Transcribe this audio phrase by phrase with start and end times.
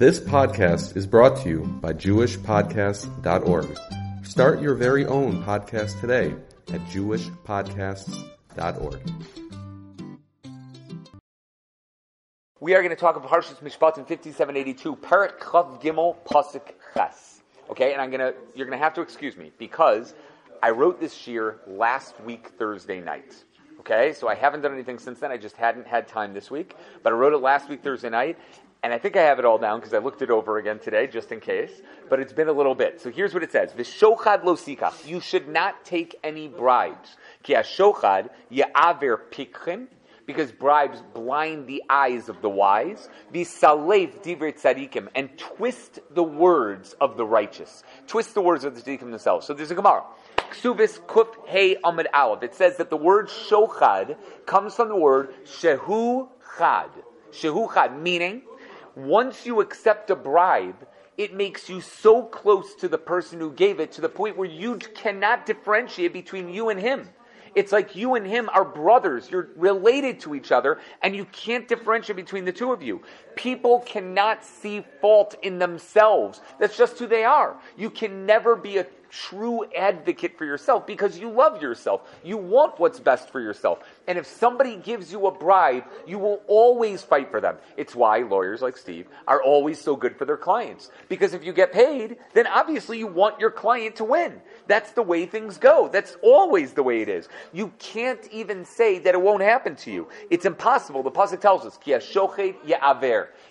[0.00, 3.78] This podcast is brought to you by JewishPodcasts.org.
[4.24, 6.34] Start your very own podcast today
[6.72, 9.00] at JewishPodcasts.org.
[12.60, 17.42] We are going to talk about Harshas Mishpat in 5782, Parak Chav Gimel Pasuk Ches.
[17.68, 20.14] Okay, and I'm going to, you're going to have to excuse me because
[20.62, 23.34] I wrote this shir last week Thursday night.
[23.80, 25.30] Okay, so I haven't done anything since then.
[25.30, 28.38] I just hadn't had time this week, but I wrote it last week Thursday night,
[28.82, 31.06] and I think I have it all down because I looked it over again today
[31.06, 33.00] just in case, but it's been a little bit.
[33.00, 33.72] So here's what it says.
[33.72, 35.06] Vishochad lo sikach.
[35.06, 37.16] You should not take any bribes.
[37.42, 39.86] Ki shochad ya'aver pikchim,
[40.26, 43.08] because bribes blind the eyes of the wise.
[43.34, 47.82] Visalev divret tzadikim, and twist the words of the righteous.
[48.06, 49.46] Twist the words of the tzadikim themselves.
[49.46, 50.04] So there's a Gemara.
[50.52, 52.42] Ksuvis kuf hey amid aleph.
[52.42, 54.16] It says that the word shochad
[54.46, 56.90] comes from the word shehu chad.
[57.32, 58.42] Shehu chad, meaning
[58.96, 60.86] once you accept a bribe,
[61.16, 64.48] it makes you so close to the person who gave it to the point where
[64.48, 67.08] you cannot differentiate between you and him.
[67.54, 69.30] It's like you and him are brothers.
[69.30, 73.02] You're related to each other, and you can't differentiate between the two of you.
[73.34, 76.40] People cannot see fault in themselves.
[76.58, 77.56] That's just who they are.
[77.76, 82.02] You can never be a true advocate for yourself because you love yourself.
[82.24, 83.80] You want what's best for yourself.
[84.06, 87.56] And if somebody gives you a bribe, you will always fight for them.
[87.76, 90.90] It's why lawyers like Steve are always so good for their clients.
[91.08, 94.40] Because if you get paid, then obviously you want your client to win.
[94.66, 95.88] That's the way things go.
[95.88, 97.28] That's always the way it is.
[97.52, 100.08] You can't even say that it won't happen to you.
[100.30, 101.02] It's impossible.
[101.02, 101.78] The Pasuk tells us,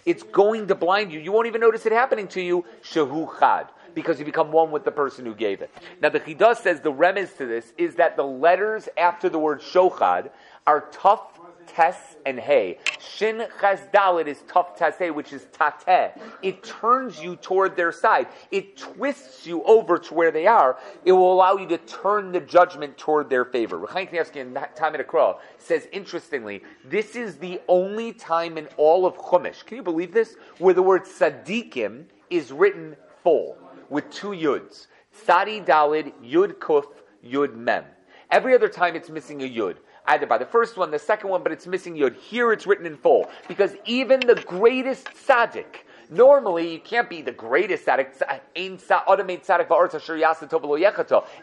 [0.05, 1.19] It's going to blind you.
[1.19, 2.65] You won't even notice it happening to you.
[2.81, 3.67] Shehu chad
[3.99, 5.69] because you become one with the person who gave it.
[6.01, 9.59] Now the Chidah says the remez to this is that the letters after the word
[9.61, 10.29] shochad
[10.65, 11.39] are tough
[11.75, 12.77] tes and hey.
[12.99, 16.13] Shin chazdalit is tough tes which is tate.
[16.41, 18.27] It turns you toward their side.
[18.51, 20.77] It twists you over to where they are.
[21.05, 23.77] It will allow you to turn the judgment toward their favor.
[23.77, 29.15] Rechaim Kanievsky in Talmud Akra says, interestingly, this is the only time in all of
[29.17, 30.35] Chumash, can you believe this?
[30.57, 33.57] Where the word tzaddikim is written full
[33.89, 34.87] with two yuds.
[35.11, 36.85] Sadi Dalid, Yud Kuf,
[37.25, 37.85] Yud Mem.
[38.31, 39.77] Every other time it's missing a yud.
[40.05, 42.15] Either by the first one, the second one, but it's missing yud.
[42.15, 43.29] Here it's written in full.
[43.47, 48.41] Because even the greatest tzaddik, Normally, you can't be the greatest tzaddik.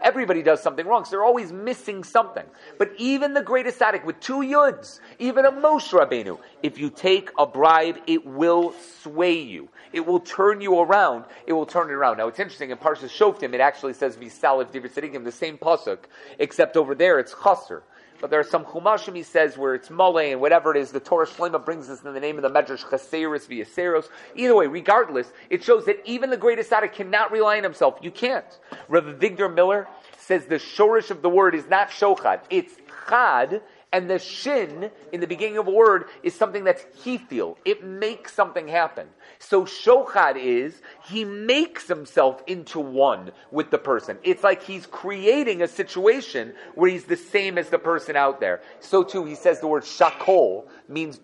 [0.02, 2.44] Everybody does something wrong, so they're always missing something.
[2.76, 7.30] But even the greatest tzaddik with two yuds, even a Moshe Rabbeinu, if you take
[7.38, 9.68] a bribe, it will sway you.
[9.96, 11.24] It will turn you around.
[11.46, 12.18] It will turn it around.
[12.18, 12.70] Now, it's interesting.
[12.70, 16.00] In Parshas Shoftim, it actually says "Visalev Divir Tzadikim," the same pasuk,
[16.38, 17.82] except over there it's Chaser.
[18.20, 20.92] But there are some chumashim he says where it's mole and whatever it is.
[20.92, 24.08] The Torah Shlema brings us in the name of the Medrash Chaseris Viaseros.
[24.34, 27.98] Either way, regardless, it shows that even the greatest tzaddik cannot rely on himself.
[28.02, 28.44] You can't.
[28.88, 32.40] Rabbi Avigdor Miller says the shorish of the word is not shochad.
[32.50, 32.74] It's
[33.08, 37.56] chad, and the shin in the beginning of a word is something that's he feel.
[37.64, 39.08] It makes something happen.
[39.38, 44.18] So shochad is he makes himself into one with the person.
[44.22, 48.60] It's like he's creating a situation where he's the same as the person out there.
[48.80, 51.20] So too, he says the word shakol means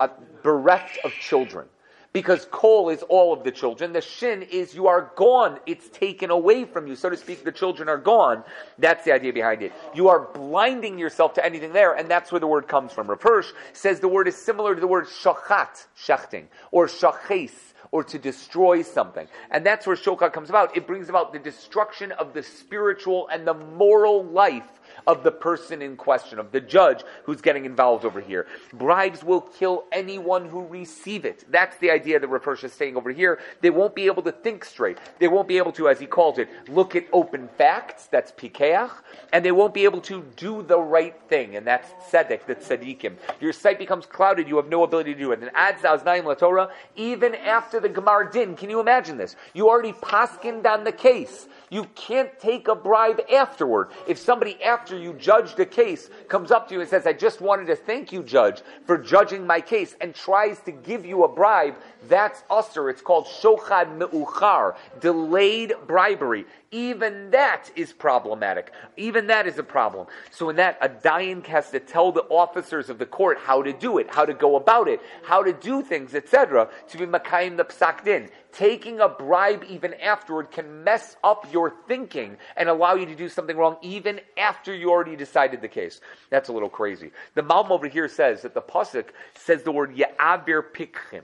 [0.00, 0.08] uh,
[0.42, 1.66] bereft of children
[2.12, 3.92] because kol is all of the children.
[3.92, 5.58] The shin is you are gone.
[5.66, 6.94] It's taken away from you.
[6.94, 8.44] So to speak, the children are gone.
[8.78, 9.72] That's the idea behind it.
[9.94, 13.08] You are blinding yourself to anything there, and that's where the word comes from.
[13.08, 17.52] Rav Hirsch says the word is similar to the word shachat, shachting, or shaches,
[17.92, 19.28] or to destroy something.
[19.50, 20.76] And that's where shochat comes about.
[20.76, 25.82] It brings about the destruction of the spiritual and the moral life of the person
[25.82, 28.46] in question, of the judge who's getting involved over here.
[28.72, 31.44] Bribes will kill anyone who receive it.
[31.50, 33.38] That's the idea that Rav Hirsch is saying over here.
[33.60, 34.98] They won't be able to think straight.
[35.18, 38.90] They won't be able to, as he calls it, look at open facts, that's pikeach,
[39.32, 43.16] and they won't be able to do the right thing, and that's tzedek, that's tzeddikim.
[43.40, 45.40] Your sight becomes clouded, you have no ability to do it.
[45.40, 49.36] And adds aznaim Torah, even after the Gemar Din, can you imagine this?
[49.54, 51.46] You already paskined on the case.
[51.72, 53.88] You can't take a bribe afterward.
[54.06, 57.40] If somebody after you judged a case comes up to you and says, I just
[57.40, 61.28] wanted to thank you, judge, for judging my case, and tries to give you a
[61.28, 61.76] bribe,
[62.10, 62.90] that's usher.
[62.90, 66.44] It's called shochad me'uchar, delayed bribery.
[66.72, 68.72] Even that is problematic.
[68.96, 70.06] Even that is a problem.
[70.30, 73.74] So in that, a dayan has to tell the officers of the court how to
[73.74, 77.58] do it, how to go about it, how to do things, etc., to be makayim
[77.58, 78.30] the psak din.
[78.52, 83.28] Taking a bribe even afterward can mess up your thinking and allow you to do
[83.28, 86.00] something wrong even after you already decided the case.
[86.30, 87.10] That's a little crazy.
[87.34, 91.22] The Malbim over here says that the pasuk says the word ya'avir pikchim.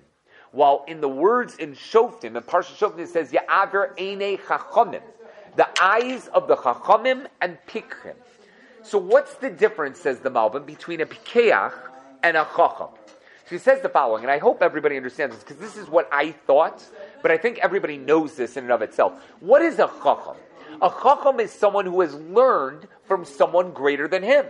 [0.52, 5.02] While in the words in Shoftim, in Parsha Shoftim, it says, Ya'aver Eine Chachomim.
[5.56, 8.14] The eyes of the Chachomim and Pikchim.
[8.82, 11.74] So what's the difference, says the Malbim, between a Pikeach
[12.22, 12.88] and a Chacham?
[13.44, 16.08] So he says the following, and I hope everybody understands this, because this is what
[16.12, 16.84] I thought,
[17.22, 19.22] but I think everybody knows this in and of itself.
[19.40, 20.36] What is a Chacham?
[20.82, 24.46] A Chacham is someone who has learned from someone greater than him.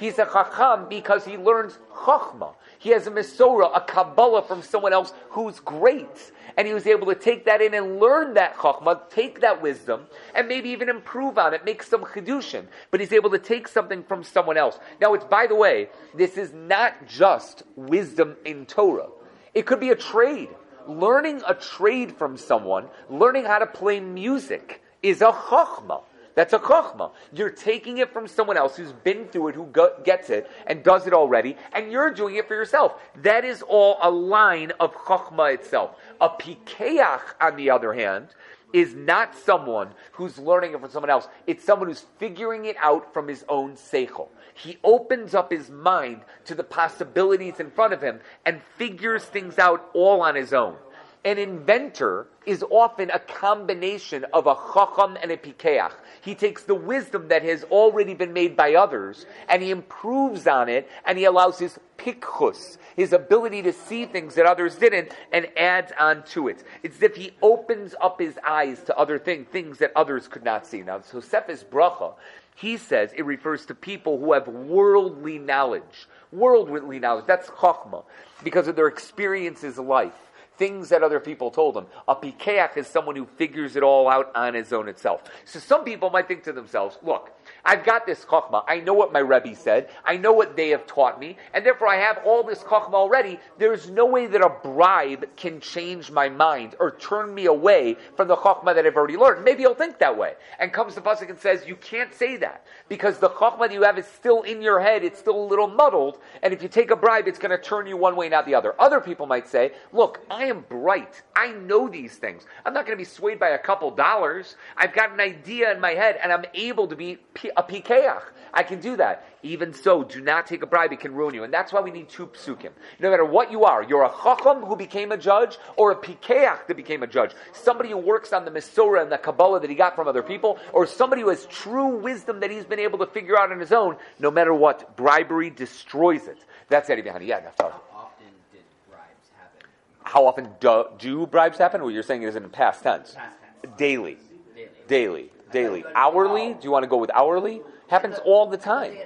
[0.00, 2.54] He's a chacham because he learns chachma.
[2.78, 6.32] He has a Mesorah, a Kabbalah from someone else who's great.
[6.56, 10.06] And he was able to take that in and learn that chachma, take that wisdom,
[10.34, 12.64] and maybe even improve on it, make some chidushin.
[12.90, 14.78] But he's able to take something from someone else.
[15.02, 19.10] Now, it's, by the way, this is not just wisdom in Torah.
[19.52, 20.48] It could be a trade.
[20.88, 26.04] Learning a trade from someone, learning how to play music, is a chachma.
[26.34, 27.12] That's a chachma.
[27.32, 29.68] You're taking it from someone else who's been through it, who
[30.04, 33.00] gets it and does it already, and you're doing it for yourself.
[33.22, 35.96] That is all a line of chachma itself.
[36.20, 38.28] A pikeach, on the other hand,
[38.72, 41.28] is not someone who's learning it from someone else.
[41.46, 44.28] It's someone who's figuring it out from his own seichel.
[44.54, 49.58] He opens up his mind to the possibilities in front of him and figures things
[49.58, 50.76] out all on his own
[51.24, 55.92] an inventor is often a combination of a chacham and a pikeach.
[56.22, 60.68] He takes the wisdom that has already been made by others and he improves on
[60.68, 65.48] it and he allows his pikhus, his ability to see things that others didn't, and
[65.58, 66.64] adds on to it.
[66.82, 70.44] It's as if he opens up his eyes to other things, things that others could
[70.44, 70.80] not see.
[70.80, 72.14] Now, Tosefes Bracha,
[72.54, 76.08] he says it refers to people who have worldly knowledge.
[76.32, 78.04] Worldly knowledge, that's chachma,
[78.42, 80.29] because of their experiences of life
[80.60, 81.86] things that other people told him.
[82.06, 85.22] A pikeach is someone who figures it all out on his own itself.
[85.46, 87.32] So some people might think to themselves, look,
[87.64, 88.64] I've got this chokhmah.
[88.66, 89.90] I know what my Rebbe said.
[90.04, 91.36] I know what they have taught me.
[91.54, 93.38] And therefore I have all this chokhmah already.
[93.58, 98.28] There's no way that a bribe can change my mind or turn me away from
[98.28, 99.44] the chokhmah that I've already learned.
[99.44, 100.34] Maybe he'll think that way.
[100.58, 102.66] And comes the Pasuk and says, you can't say that.
[102.88, 105.04] Because the chokhmah that you have is still in your head.
[105.04, 106.18] It's still a little muddled.
[106.42, 108.54] And if you take a bribe, it's going to turn you one way, not the
[108.54, 108.74] other.
[108.80, 111.22] Other people might say, look, I am bright.
[111.36, 112.44] I know these things.
[112.64, 114.56] I'm not going to be swayed by a couple dollars.
[114.76, 117.18] I've got an idea in my head and I'm able to be
[117.56, 118.22] a pikeach.
[118.52, 119.26] I can do that.
[119.42, 121.44] Even so, do not take a bribe, it can ruin you.
[121.44, 122.70] And that's why we need two psukim.
[122.98, 126.66] No matter what you are, you're a chacham who became a judge, or a pikeach
[126.66, 127.32] that became a judge.
[127.52, 130.58] Somebody who works on the Mesorah and the Kabbalah that he got from other people,
[130.72, 133.72] or somebody who has true wisdom that he's been able to figure out on his
[133.72, 136.38] own, no matter what, bribery destroys it.
[136.68, 137.26] That's Eddie behind it.
[137.26, 139.68] Yeah, How often did bribes happen?
[140.02, 141.80] How often do, do bribes happen?
[141.80, 143.14] Or you're saying it is in the past tense?
[143.14, 143.76] Past tense.
[143.76, 144.18] Daily.
[144.54, 144.68] Daily.
[144.86, 145.30] Daily.
[145.52, 145.84] Daily.
[145.94, 146.54] Hourly?
[146.54, 147.62] Do you want to go with hourly?
[147.88, 148.96] Happens all the time.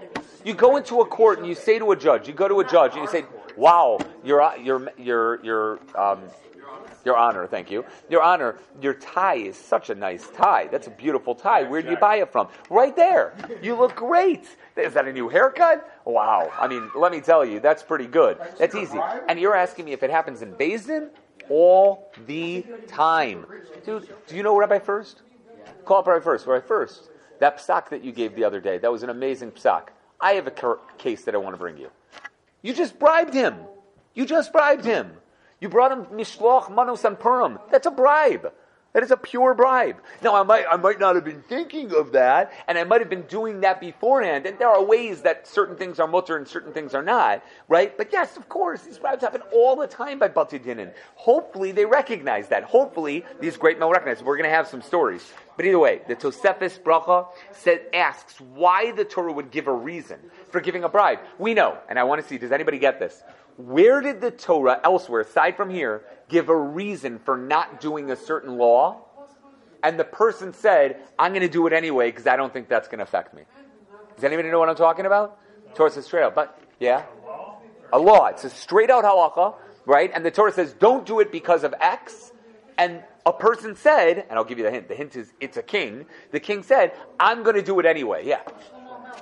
[0.44, 2.64] You go into a court and you say to a judge, you go to a
[2.64, 3.24] judge and you say,
[3.56, 6.20] "Wow, your your your your um,
[7.04, 10.68] your honor, thank you, your honor, your tie is such a nice tie.
[10.68, 11.62] That's a beautiful tie.
[11.62, 12.48] Where did you buy it from?
[12.70, 13.34] Right there.
[13.62, 14.48] You look great.
[14.76, 16.00] Is that a new haircut?
[16.04, 16.50] Wow.
[16.58, 18.38] I mean, let me tell you, that's pretty good.
[18.58, 18.98] That's easy.
[19.28, 21.10] And you're asking me if it happens in Din?
[21.50, 23.46] all the time,
[23.84, 24.08] dude.
[24.26, 25.22] Do you know Rabbi First?
[25.84, 26.46] Call Rabbi First.
[26.46, 27.10] Rabbi First.
[27.40, 29.88] That psak that you gave the other day, that was an amazing psak.
[30.20, 31.90] I have a case that I want to bring you.
[32.62, 33.56] You just bribed him.
[34.14, 35.12] You just bribed him.
[35.60, 37.58] You brought him mishloch manos and purim.
[37.70, 38.52] That's a bribe.
[38.94, 39.96] That is a pure bribe.
[40.22, 43.10] Now, I might, I might not have been thinking of that, and I might have
[43.10, 44.46] been doing that beforehand.
[44.46, 47.98] And there are ways that certain things are mutter and certain things are not, right?
[47.98, 50.92] But yes, of course, these bribes happen all the time by Batidinin.
[51.16, 52.62] Hopefully, they recognize that.
[52.62, 54.22] Hopefully, these great men recognize.
[54.22, 55.28] We're going to have some stories.
[55.56, 60.20] But either way, the Tosefes Bracha said, asks why the Torah would give a reason
[60.52, 61.18] for giving a bribe.
[61.38, 63.24] We know, and I want to see, does anybody get this?
[63.56, 68.16] Where did the Torah, elsewhere, aside from here, give a reason for not doing a
[68.16, 69.02] certain law?
[69.82, 72.88] And the person said, I'm going to do it anyway because I don't think that's
[72.88, 73.42] going to affect me.
[74.16, 75.38] Does anybody know what I'm talking about?
[75.74, 77.04] Torah says straight out, but yeah,
[77.92, 78.26] a law.
[78.26, 79.54] It's a straight out halacha,
[79.86, 80.10] right?
[80.14, 82.32] And the Torah says, don't do it because of X.
[82.78, 84.88] And a person said, and I'll give you the hint.
[84.88, 86.06] The hint is it's a king.
[86.30, 88.26] The king said, I'm going to do it anyway.
[88.26, 88.42] Yeah,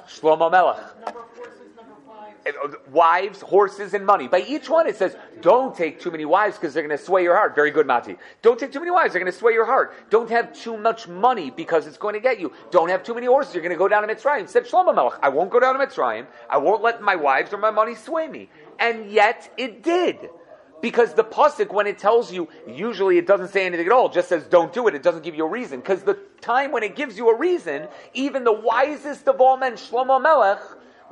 [0.08, 0.80] Shlomo Melech
[2.44, 4.26] Uh, wives, horses, and money.
[4.26, 7.22] By each one, it says, don't take too many wives because they're going to sway
[7.22, 7.54] your heart.
[7.54, 8.16] Very good, Mati.
[8.42, 9.12] Don't take too many wives.
[9.12, 9.94] They're going to sway your heart.
[10.10, 12.52] Don't have too much money because it's going to get you.
[12.72, 13.54] Don't have too many horses.
[13.54, 14.48] You're going to go down to Mitzrayim.
[14.48, 16.26] Said Shlomo Melech, I won't go down to Mitzrayim.
[16.50, 18.50] I won't let my wives or my money sway me.
[18.80, 20.28] And yet it did.
[20.80, 24.06] Because the pasuk, when it tells you, usually it doesn't say anything at all.
[24.08, 24.96] It just says don't do it.
[24.96, 25.78] It doesn't give you a reason.
[25.78, 29.74] Because the time when it gives you a reason, even the wisest of all men,
[29.74, 30.58] Shlomo Melech,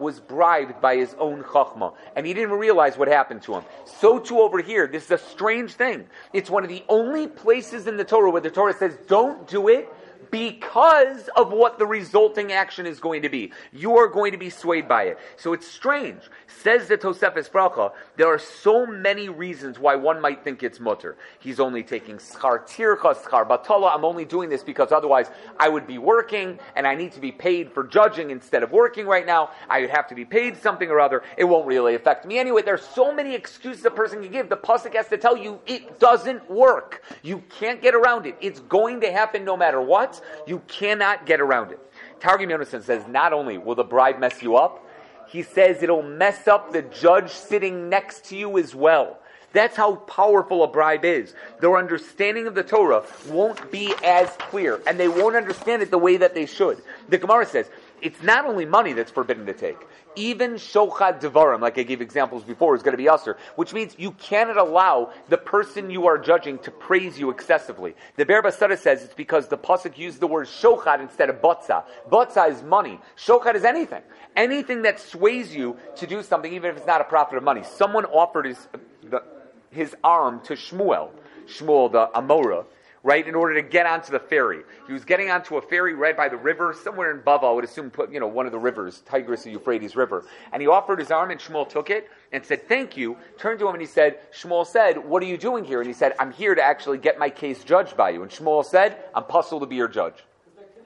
[0.01, 3.65] was bribed by his own chachma, and he didn't realize what happened to him.
[3.85, 6.07] So too over here, this is a strange thing.
[6.33, 9.69] It's one of the only places in the Torah where the Torah says, don't do
[9.69, 9.93] it
[10.31, 13.53] because of what the resulting action is going to be.
[13.73, 15.19] You are going to be swayed by it.
[15.37, 16.23] So it's strange.
[16.63, 21.17] Says the Tosefes Bracha, there are so many reasons why one might think it's mutter.
[21.39, 23.95] He's only taking schar tircha, schar batala.
[23.95, 27.33] I'm only doing this because otherwise I would be working and I need to be
[27.33, 29.51] paid for judging instead of working right now.
[29.69, 31.23] I would have to be paid something or other.
[31.37, 32.63] It won't really affect me anyway.
[32.63, 34.49] There's so many excuses a person can give.
[34.49, 37.03] The pasuk has to tell you it doesn't work.
[37.23, 38.37] You can't get around it.
[38.41, 40.20] It's going to happen no matter what.
[40.47, 41.81] You cannot get around it.
[42.21, 44.87] Targum Yonason says not only will the bribe mess you up,
[45.29, 49.19] he says it'll mess up the judge sitting next to you as well.
[49.53, 51.35] That's how powerful a bribe is.
[51.61, 55.99] Their understanding of the Torah won't be as clear, and they won't understand it the
[55.99, 56.83] way that they should.
[57.09, 57.69] The Gemara says,
[58.03, 59.79] it's not only money that's forbidden to take.
[60.17, 63.95] Even shochad devarim, like I gave examples before, is going to be usher, which means
[63.99, 67.95] you cannot allow the person you are judging to praise you excessively.
[68.17, 71.85] The Ber says it's because the pasuk used the word shochad instead of botza.
[72.11, 73.01] Botza is money.
[73.17, 74.03] Shochad is anything.
[74.37, 77.63] Anything that sways you to do something, even if it's not a profit of money.
[77.63, 78.69] Someone offered his,
[79.03, 79.23] the,
[79.71, 81.11] his arm to Shmuel,
[81.47, 82.65] Shmuel the Amora,
[83.03, 84.63] right, in order to get onto the ferry.
[84.87, 87.65] He was getting onto a ferry right by the river, somewhere in Bava, I would
[87.65, 90.25] assume, put, you know, one of the rivers, Tigris or Euphrates River.
[90.53, 93.17] And he offered his arm, and Shmuel took it and said, Thank you.
[93.39, 95.81] Turned to him and he said, Shmuel said, What are you doing here?
[95.81, 98.23] And he said, I'm here to actually get my case judged by you.
[98.23, 100.25] And Shmuel said, I'm puzzled to be your judge.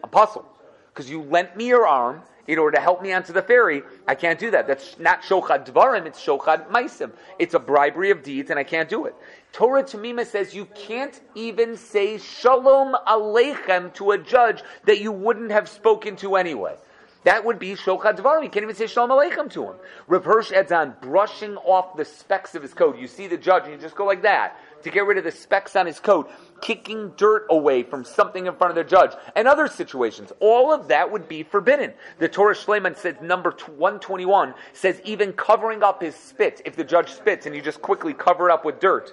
[0.02, 0.46] I'm puzzled.
[0.92, 3.82] Because you lent me your arm in order to help me onto the ferry.
[4.06, 4.66] I can't do that.
[4.66, 7.10] That's not shochad dvarim, it's shochad maisim.
[7.38, 9.14] It's a bribery of deeds, and I can't do it.
[9.54, 15.52] Torah Tamima says you can't even say shalom aleichem to a judge that you wouldn't
[15.52, 16.74] have spoken to anyway.
[17.22, 18.42] That would be shochad dvarim.
[18.42, 19.74] You can't even say shalom aleichem to him.
[20.08, 22.98] Rav Hirsch adds on brushing off the specks of his coat.
[22.98, 25.30] You see the judge, and you just go like that to get rid of the
[25.30, 26.28] specks on his coat,
[26.60, 30.32] kicking dirt away from something in front of the judge, and other situations.
[30.40, 31.94] All of that would be forbidden.
[32.18, 37.12] The Torah Shleiman says number 121 says even covering up his spit, if the judge
[37.12, 39.12] spits and you just quickly cover it up with dirt,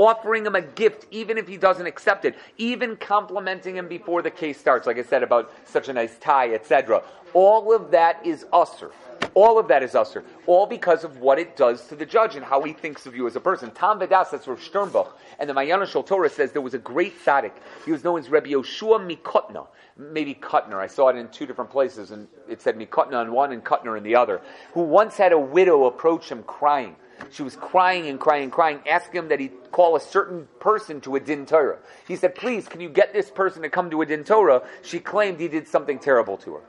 [0.00, 4.30] offering him a gift even if he doesn't accept it, even complimenting him before the
[4.30, 7.02] case starts, like I said about such a nice tie, etc.
[7.34, 8.92] All of that is usher.
[9.34, 10.24] All of that is usher.
[10.46, 13.26] All because of what it does to the judge and how he thinks of you
[13.26, 13.70] as a person.
[13.72, 15.12] Tam Vedas, that's Rav Sternbuch.
[15.38, 17.52] And the Mayana Shal Torah says there was a great tzaddik.
[17.84, 19.66] He was known as Rebbe Yoshua Mikotna.
[19.98, 20.76] Maybe Kutner.
[20.76, 23.98] I saw it in two different places, and it said Mikotna on one and Kutner
[23.98, 24.40] in the other.
[24.72, 26.96] Who once had a widow approach him crying.
[27.30, 31.00] She was crying and crying and crying, asking him that he call a certain person
[31.02, 31.78] to a din Torah.
[32.06, 34.62] He said, please, can you get this person to come to a din Torah?
[34.82, 36.62] She claimed he did something terrible to her.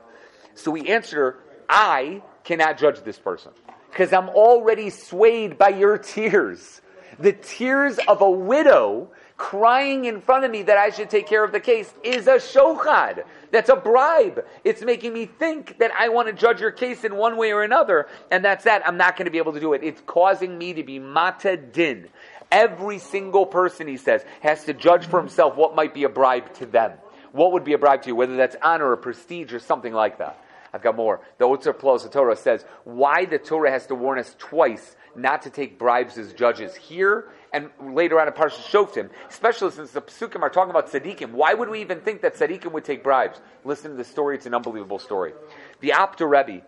[0.54, 3.52] So he answered her, I cannot judge this person
[3.90, 6.80] because I'm already swayed by your tears.
[7.18, 9.10] The tears of a widow
[9.42, 12.36] crying in front of me that I should take care of the case is a
[12.36, 13.24] shochad.
[13.50, 14.44] That's a bribe.
[14.62, 17.64] It's making me think that I want to judge your case in one way or
[17.64, 18.86] another, and that's that.
[18.86, 19.82] I'm not going to be able to do it.
[19.82, 22.06] It's causing me to be mata din.
[22.52, 26.54] Every single person, he says, has to judge for himself what might be a bribe
[26.54, 26.92] to them.
[27.32, 30.18] What would be a bribe to you, whether that's honor or prestige or something like
[30.18, 30.38] that.
[30.72, 31.20] I've got more.
[31.38, 35.50] The Otzer Plos Torah says why the Torah has to warn us twice not to
[35.50, 40.40] take bribes as judges here and later on in Parsha Shoftim, especially since the Psukim
[40.42, 41.32] are talking about tzaddikim.
[41.32, 43.40] Why would we even think that tzaddikim would take bribes?
[43.64, 45.32] Listen to the story; it's an unbelievable story.
[45.80, 46.62] The Apter Rebbe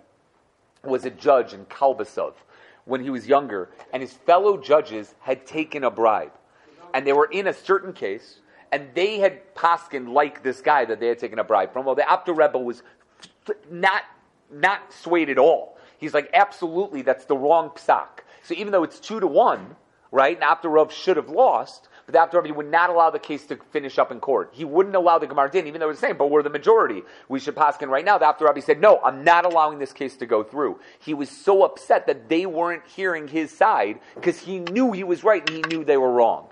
[0.83, 2.35] was a judge in Kalbasov
[2.85, 6.33] when he was younger, and his fellow judges had taken a bribe,
[6.93, 11.01] and they were in a certain case, and they had paskin like this guy that
[11.01, 11.87] they had taken a bribe from.
[11.87, 12.83] Well, the Apter Rebbe was
[13.71, 14.03] not
[14.51, 15.79] not swayed at all.
[15.99, 18.21] He's like, absolutely, that's the wrong psak.
[18.43, 19.75] So even though it's two to one,
[20.15, 23.45] right, and Apter Rov should have lost, but Apter Rov would not allow the case
[23.47, 24.51] to finish up in court.
[24.53, 26.51] He wouldn't allow the Gemara din, even though it was the same, but we're the
[26.51, 27.03] majority.
[27.29, 28.17] We should pass in right now.
[28.17, 30.79] The Apter Rov said, no, I'm not allowing this case to go through.
[31.01, 35.25] He was so upset that they weren't hearing his side because he knew he was
[35.25, 36.47] right and he knew they were wrong.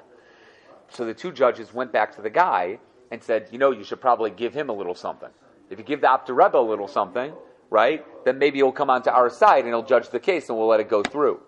[0.89, 2.81] So the two judges went back to the guy
[3.13, 5.31] and said, you know, you should probably give him a little something.
[5.71, 7.33] If you give the Apter Rebbe a little something,
[7.71, 10.67] right, then maybe he'll come onto our side and he'll judge the case and we'll
[10.67, 11.41] let it go through.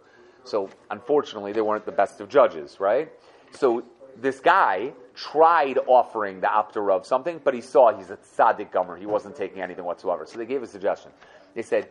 [0.44, 3.10] So unfortunately, they weren't the best of judges, right?
[3.52, 3.84] So
[4.20, 8.96] this guy tried offering the Apter Rav something, but he saw he's a tzaddik gomer.
[8.96, 10.26] He wasn't taking anything whatsoever.
[10.26, 11.10] So they gave a suggestion.
[11.54, 11.88] They said,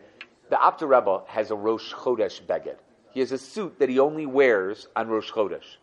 [0.50, 2.76] the Apter Rebbe has a Rosh Chodesh beged.
[3.12, 5.76] He has a suit that he only wears on Rosh Chodesh.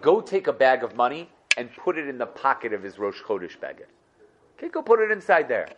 [0.00, 3.20] Go take a bag of money and put it in the pocket of his Rosh
[3.22, 3.86] Chodesh beged.
[4.56, 5.68] Okay, go put it inside there.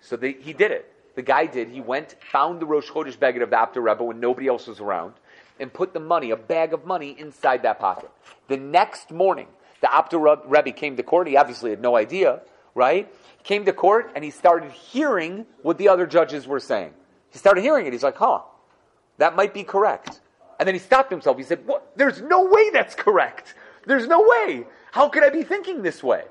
[0.00, 0.92] So they, he did it.
[1.14, 4.20] the guy did, he went, found the Rosh Chodesh Beged of the Apter Rebbe when
[4.20, 5.14] nobody else was around,
[5.60, 8.10] and put the money, a bag of money, inside that pocket.
[8.48, 9.46] The next morning,
[9.80, 11.26] the Apter Rebbe came to court.
[11.26, 12.40] He obviously had no idea,
[12.74, 13.12] right?
[13.42, 16.92] Came to court and he started hearing what the other judges were saying.
[17.30, 17.92] He started hearing it.
[17.92, 18.40] He's like, huh,
[19.18, 20.20] that might be correct.
[20.58, 21.36] And then he stopped himself.
[21.36, 21.92] He said, what?
[21.96, 23.54] There's no way that's correct.
[23.86, 24.64] There's no way.
[24.92, 26.24] How could I be thinking this way?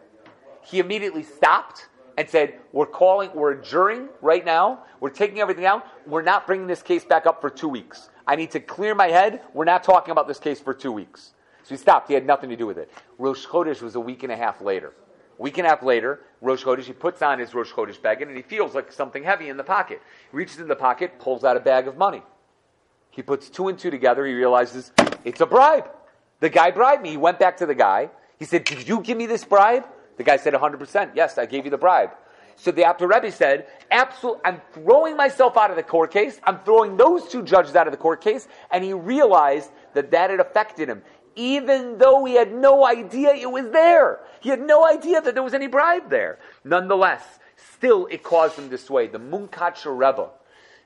[0.63, 1.87] He immediately stopped
[2.17, 4.85] and said, We're calling, we're adjuring right now.
[4.99, 5.85] We're taking everything out.
[6.07, 8.09] We're not bringing this case back up for two weeks.
[8.27, 9.41] I need to clear my head.
[9.53, 11.33] We're not talking about this case for two weeks.
[11.63, 12.07] So he stopped.
[12.07, 12.91] He had nothing to do with it.
[13.17, 14.93] Rosh Chodesh was a week and a half later.
[15.37, 18.35] Week and a half later, Rosh Chodesh, he puts on his Rosh Chodesh bag and
[18.35, 20.01] he feels like something heavy in the pocket.
[20.31, 22.21] He reaches in the pocket, pulls out a bag of money.
[23.09, 24.25] He puts two and two together.
[24.25, 24.91] He realizes
[25.23, 25.89] it's a bribe.
[26.39, 27.11] The guy bribed me.
[27.11, 28.09] He went back to the guy.
[28.37, 29.85] He said, Did you give me this bribe?
[30.17, 31.11] The guy said 100%.
[31.15, 32.11] Yes, I gave you the bribe.
[32.55, 36.41] So the Apter Rebbe said, Absolutely, I'm throwing myself out of the court case.
[36.43, 38.47] I'm throwing those two judges out of the court case.
[38.71, 41.03] And he realized that that had affected him,
[41.35, 44.21] even though he had no idea it was there.
[44.39, 46.39] He had no idea that there was any bribe there.
[46.63, 47.23] Nonetheless,
[47.75, 49.05] still it caused him to sway.
[49.05, 50.31] The Munkacher Rebbe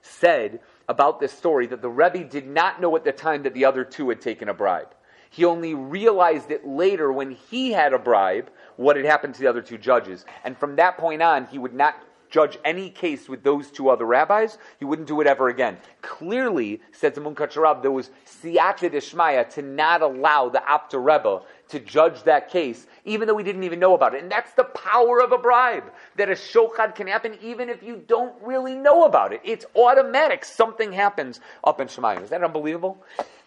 [0.01, 0.59] said
[0.89, 3.85] about this story that the Rebbe did not know at the time that the other
[3.85, 4.93] two had taken a bribe.
[5.29, 9.47] He only realized it later when he had a bribe what had happened to the
[9.47, 10.25] other two judges.
[10.43, 11.95] And from that point on, he would not
[12.29, 14.57] judge any case with those two other rabbis.
[14.79, 15.77] He wouldn't do it ever again.
[16.01, 21.41] Clearly, said the Munkacher Rav, there was siyata deshmaya to not allow the Apter Rebbe
[21.69, 24.23] to judge that case, even though he didn't even know about it.
[24.23, 28.01] And that's the power of a bribe, that a shochad can happen even if you
[28.07, 29.41] don't really know about it.
[29.43, 30.45] It's automatic.
[30.45, 32.23] Something happens up in Shemayim.
[32.23, 33.03] Is that unbelievable?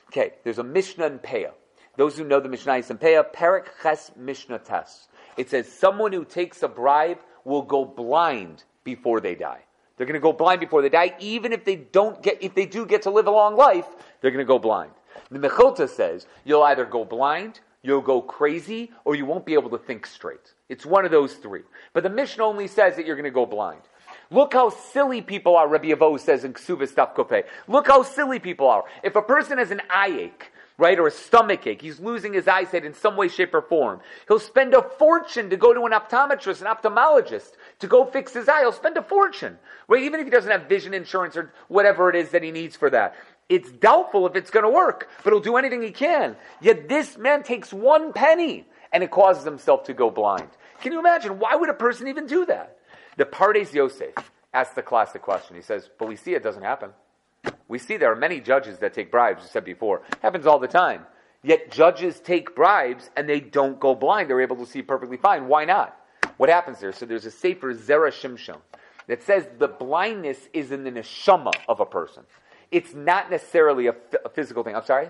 [0.08, 1.52] Okay, there's a Mishnah in Peah.
[1.96, 4.60] Those who know the Mishnah is in Peah, Perik Ches Mishnah.
[5.36, 9.60] It says someone who takes a bribe will go blind before they die.
[9.96, 12.64] They're going to go blind before they die, even if they don't get, if they
[12.64, 13.86] do get to live a long life,
[14.20, 14.92] they're going to go blind.
[15.30, 19.70] The Mechilta says you'll either go blind, you'll go crazy, or you won't be able
[19.70, 20.54] to think straight.
[20.68, 21.62] It's one of those three.
[21.92, 23.82] But the Mishnah only says that you're going to go blind.
[24.30, 27.44] Look how silly people are, Rabbi Avo says in Ksuvah Staf.
[27.68, 28.84] Look how silly people are.
[29.02, 32.48] If a person has an eye ache, right, or a stomach ache, he's losing his
[32.48, 34.00] eyesight in some way, shape, or form.
[34.26, 38.48] He'll spend a fortune to go to an optometrist, an ophthalmologist, to go fix his
[38.48, 38.60] eye.
[38.60, 42.16] He'll spend a fortune, right, even if he doesn't have vision insurance or whatever it
[42.16, 43.14] is that he needs for that.
[43.50, 46.36] It's doubtful if it's going to work, but he'll do anything he can.
[46.60, 50.48] Yet this man takes one penny and it causes himself to go blind.
[50.80, 51.38] Can you imagine?
[51.38, 52.78] Why would a person even do that?
[53.16, 54.14] The Pardes Yosef
[54.54, 55.56] asked the classic question.
[55.56, 56.90] He says, but we see it doesn't happen.
[57.70, 60.02] We see there are many judges that take bribes, you said before.
[60.22, 61.06] Happens all the time.
[61.44, 64.28] Yet judges take bribes and they don't go blind.
[64.28, 65.46] They're able to see perfectly fine.
[65.46, 65.96] Why not?
[66.36, 66.92] What happens there?
[66.92, 68.58] So there's a Sefer Zera Shimshon
[69.06, 72.24] that says the blindness is in the neshama of a person.
[72.72, 74.74] It's not necessarily a, f- a physical thing.
[74.74, 75.08] I'm sorry?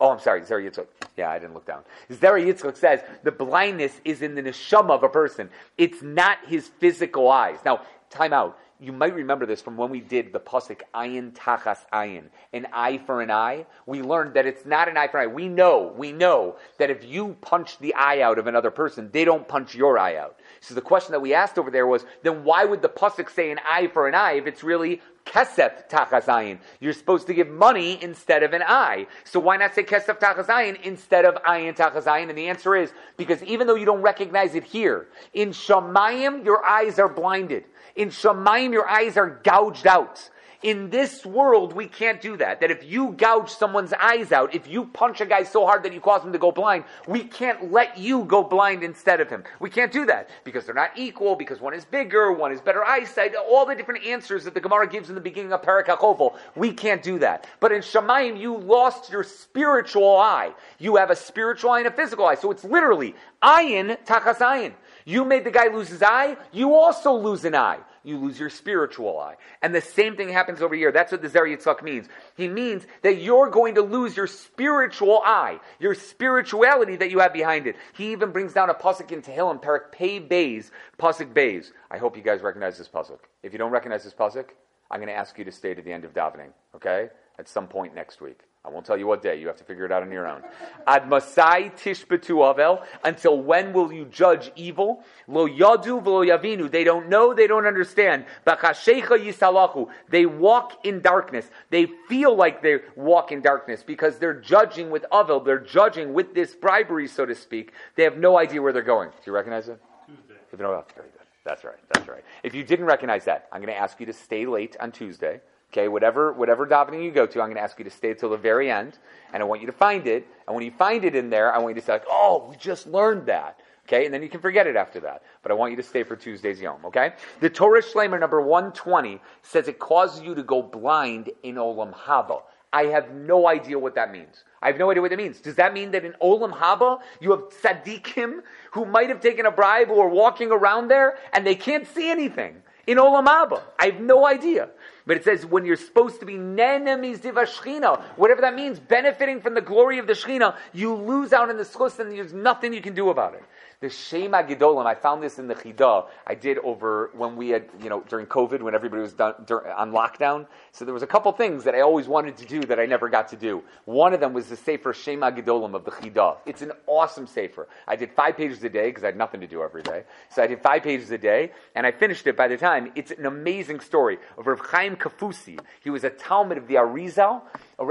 [0.00, 0.86] Oh, I'm sorry, Zera Yitzchak.
[1.16, 1.82] Yeah, I didn't look down.
[2.10, 5.48] Zera Yitzchak says the blindness is in the neshama of a person.
[5.76, 7.58] It's not his physical eyes.
[7.64, 11.78] Now, time out you might remember this from when we did the pasuk ayin tachas
[11.92, 13.66] ayin, an eye for an eye.
[13.86, 15.32] We learned that it's not an eye for an eye.
[15.32, 19.24] We know, we know that if you punch the eye out of another person, they
[19.24, 20.38] don't punch your eye out.
[20.60, 23.50] So the question that we asked over there was, then why would the pasuk say
[23.50, 26.58] an eye for an eye if it's really kesef tachas ayin?
[26.80, 29.06] You're supposed to give money instead of an eye.
[29.24, 32.28] So why not say kesef tachas ayin instead of ayin tachas ayin?
[32.28, 36.64] And the answer is because even though you don't recognize it here, in Shamayim your
[36.64, 37.64] eyes are blinded.
[37.98, 40.30] In Shemaim, your eyes are gouged out.
[40.60, 42.60] In this world, we can't do that.
[42.60, 45.92] That if you gouge someone's eyes out, if you punch a guy so hard that
[45.92, 49.44] you cause him to go blind, we can't let you go blind instead of him.
[49.60, 52.84] We can't do that because they're not equal, because one is bigger, one is better
[52.84, 56.36] eyesight, all the different answers that the Gemara gives in the beginning of Parakachovel.
[56.56, 57.46] We can't do that.
[57.60, 60.52] But in Shemaim, you lost your spiritual eye.
[60.80, 62.34] You have a spiritual eye and a physical eye.
[62.34, 64.72] So it's literally ayin tachas ayin.
[65.04, 67.78] You made the guy lose his eye, you also lose an eye.
[68.04, 69.36] You lose your spiritual eye.
[69.62, 70.92] And the same thing happens over here.
[70.92, 72.08] That's what the Zera Yitzchak means.
[72.36, 77.32] He means that you're going to lose your spiritual eye, your spirituality that you have
[77.32, 77.76] behind it.
[77.94, 81.72] He even brings down a pasuk in Tehillim, Parak Pei Beis, pasuk Beis.
[81.90, 83.18] I hope you guys recognize this pasuk.
[83.42, 84.50] If you don't recognize this pasuk,
[84.90, 87.08] I'm going to ask you to stay to the end of davening, okay?
[87.38, 88.40] At some point next week.
[88.64, 89.40] I won't tell you what day.
[89.40, 90.42] You have to figure it out on your own.
[90.86, 92.84] Ad masai tishbetu avel.
[93.02, 95.02] Until when will you judge evil?
[95.26, 96.70] Lo yadu v'lo yavinu.
[96.70, 97.32] They don't know.
[97.32, 98.26] They don't understand.
[98.46, 99.88] Bakashecha yisalachu.
[100.10, 101.48] They walk in darkness.
[101.70, 105.42] They feel like they walk in darkness because they're judging with avel.
[105.42, 107.72] They're judging with this bribery, so to speak.
[107.94, 109.08] They have no idea where they're going.
[109.08, 109.80] Do you recognize it?
[110.06, 110.34] Tuesday.
[110.52, 111.12] Oh, very good.
[111.44, 111.78] That's right.
[111.94, 112.24] That's right.
[112.42, 115.40] If you didn't recognize that, I'm going to ask you to stay late on Tuesday.
[115.72, 118.30] Okay, whatever whatever davening you go to, I'm going to ask you to stay till
[118.30, 118.98] the very end,
[119.32, 120.26] and I want you to find it.
[120.46, 122.56] And when you find it in there, I want you to say like, "Oh, we
[122.56, 125.22] just learned that." Okay, and then you can forget it after that.
[125.42, 126.84] But I want you to stay for Tuesday's Yom.
[126.86, 131.94] Okay, the Torah Shlemer number 120 says it causes you to go blind in Olam
[131.94, 132.42] Haba.
[132.72, 134.44] I have no idea what that means.
[134.60, 135.40] I have no idea what that means.
[135.40, 138.40] Does that mean that in Olam Haba you have tzaddikim
[138.72, 142.62] who might have taken a bribe are walking around there and they can't see anything?
[142.86, 144.68] In Olam Haba, I have no idea.
[145.08, 149.62] But it says when you're supposed to be divashchina, whatever that means, benefiting from the
[149.62, 152.94] glory of the Shechina, you lose out in the schus and there's nothing you can
[152.94, 153.42] do about it.
[153.80, 156.08] The Shem HaGedolim, I found this in the Chidah.
[156.26, 159.72] I did over when we had, you know, during COVID, when everybody was done, dur-
[159.72, 160.48] on lockdown.
[160.72, 163.08] So there was a couple things that I always wanted to do that I never
[163.08, 163.62] got to do.
[163.84, 166.38] One of them was the Sefer Shem HaGedolim of the Chidah.
[166.44, 167.68] It's an awesome Sefer.
[167.86, 170.02] I did five pages a day because I had nothing to do every day.
[170.28, 172.90] So I did five pages a day, and I finished it by the time.
[172.96, 175.58] It's an amazing story of Rav Chaim Kafusi.
[175.80, 177.42] He was a Talmud of the Arizal,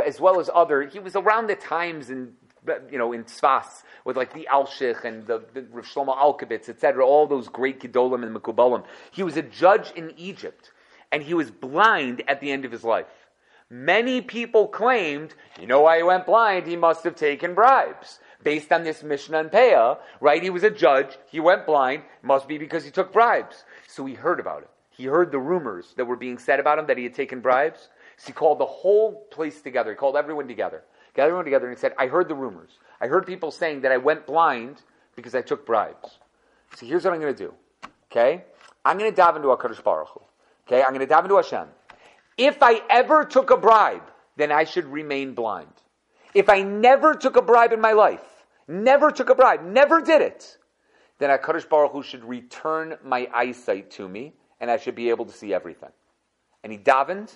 [0.05, 0.83] as well as other.
[0.83, 2.33] He was around the times in
[2.91, 7.05] you know, in Tzfas, with like the Alshich and the, the Rav Shlomo Alkabitz, etc.,
[7.05, 8.83] all those great Gedolim and Mekubalim.
[9.11, 10.71] He was a judge in Egypt,
[11.11, 13.05] and he was blind at the end of his life.
[13.69, 16.67] Many people claimed, you know why he went blind?
[16.67, 18.19] He must have taken bribes.
[18.43, 20.41] Based on this Mishnah and Peah, right?
[20.41, 23.65] He was a judge, he went blind, must be because he took bribes.
[23.87, 24.69] So he heard about it.
[24.97, 27.89] He heard the rumors that were being said about him that he had taken bribes.
[28.17, 29.91] So he called the whole place together.
[29.91, 30.83] He called everyone together
[31.13, 32.71] He got everyone together and he said, I heard the rumors.
[32.99, 34.81] I heard people saying that I went blind
[35.15, 36.17] because I took bribes.
[36.75, 37.53] So here's what I'm going to do.
[38.11, 38.43] Okay?
[38.83, 40.21] I'm going to dive into HaKadosh Baruch Hu.
[40.67, 40.81] Okay?
[40.81, 41.67] I'm going to dive into Hashem.
[42.35, 45.73] If I ever took a bribe, then I should remain blind.
[46.33, 48.23] If I never took a bribe in my life,
[48.67, 50.57] never took a bribe, never did it,
[51.19, 55.25] then HaKadosh Baruch Hu should return my eyesight to me and I should be able
[55.25, 55.91] to see everything.
[56.63, 57.35] And he davened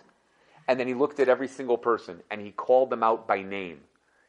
[0.67, 3.79] and then he looked at every single person and he called them out by name.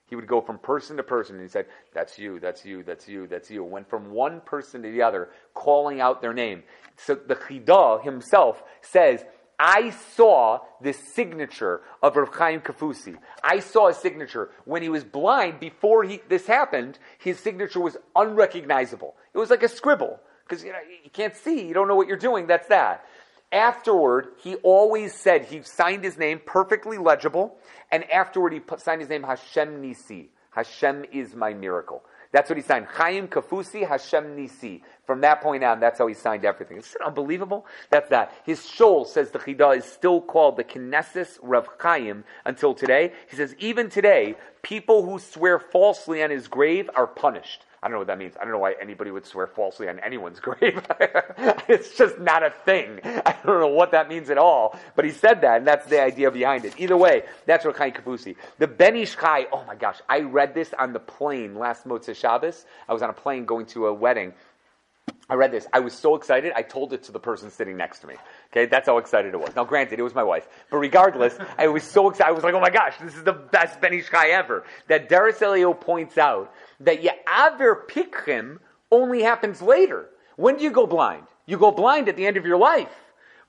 [0.07, 3.09] He would go from person to person and he said, That's you, that's you, that's
[3.09, 3.65] you, that's you.
[3.65, 6.65] Went from one person to the other, calling out their name.
[6.97, 9.25] So the Chidah himself says,
[9.59, 13.17] I saw the signature of Rav Chaim Kafusi.
[13.45, 14.51] I saw his signature.
[14.65, 19.15] When he was blind, before he, this happened, his signature was unrecognizable.
[19.33, 20.19] It was like a scribble.
[20.45, 23.05] Because you, know, you can't see, you don't know what you're doing, that's that
[23.53, 27.59] afterward, he always said he signed his name perfectly legible,
[27.91, 30.31] and afterward he put, signed his name Hashem Nisi.
[30.51, 32.03] Hashem is my miracle.
[32.33, 32.87] That's what he signed.
[32.87, 34.83] Chaim Kafusi Hashem Nisi.
[35.07, 36.79] From that point on, that's how he signed everything.
[36.79, 37.67] It's unbelievable.
[37.91, 38.33] That's that.
[38.45, 43.13] His shoal, says the Chidah, is still called the Knesset Rav Chaim until today.
[43.29, 47.67] He says, even today, people who swear falsely on his grave are punished.
[47.83, 48.35] I don't know what that means.
[48.41, 50.81] I don't know why anybody would swear falsely on anyone's grave.
[51.69, 53.01] it's just not a thing.
[53.05, 54.79] I don't know what that means at all.
[54.95, 56.79] But he said that, and that's the idea behind it.
[56.79, 58.37] Either way, that's what Chaim Kafusi.
[58.59, 62.15] The Ben Ish Chai, oh my gosh, I read this on the plane last Motzei
[62.15, 62.67] Shabbos.
[62.89, 64.33] I was on a plane going to a wedding.
[65.33, 65.67] I read this.
[65.73, 66.53] I was so excited.
[66.55, 68.17] I told it to the person sitting next to me.
[68.51, 69.57] Okay, that's how excited it was.
[69.57, 72.29] Now, granted, it was my wife, but regardless, I was so excited.
[72.29, 75.39] I was like, "Oh my gosh, this is the best Ben Ish ever." That Aderes
[75.39, 78.59] Eliyahu points out that Ya'aver Pikchim
[78.91, 80.11] only happens later.
[80.37, 81.27] When do you go blind?
[81.47, 82.95] You go blind at the end of your life.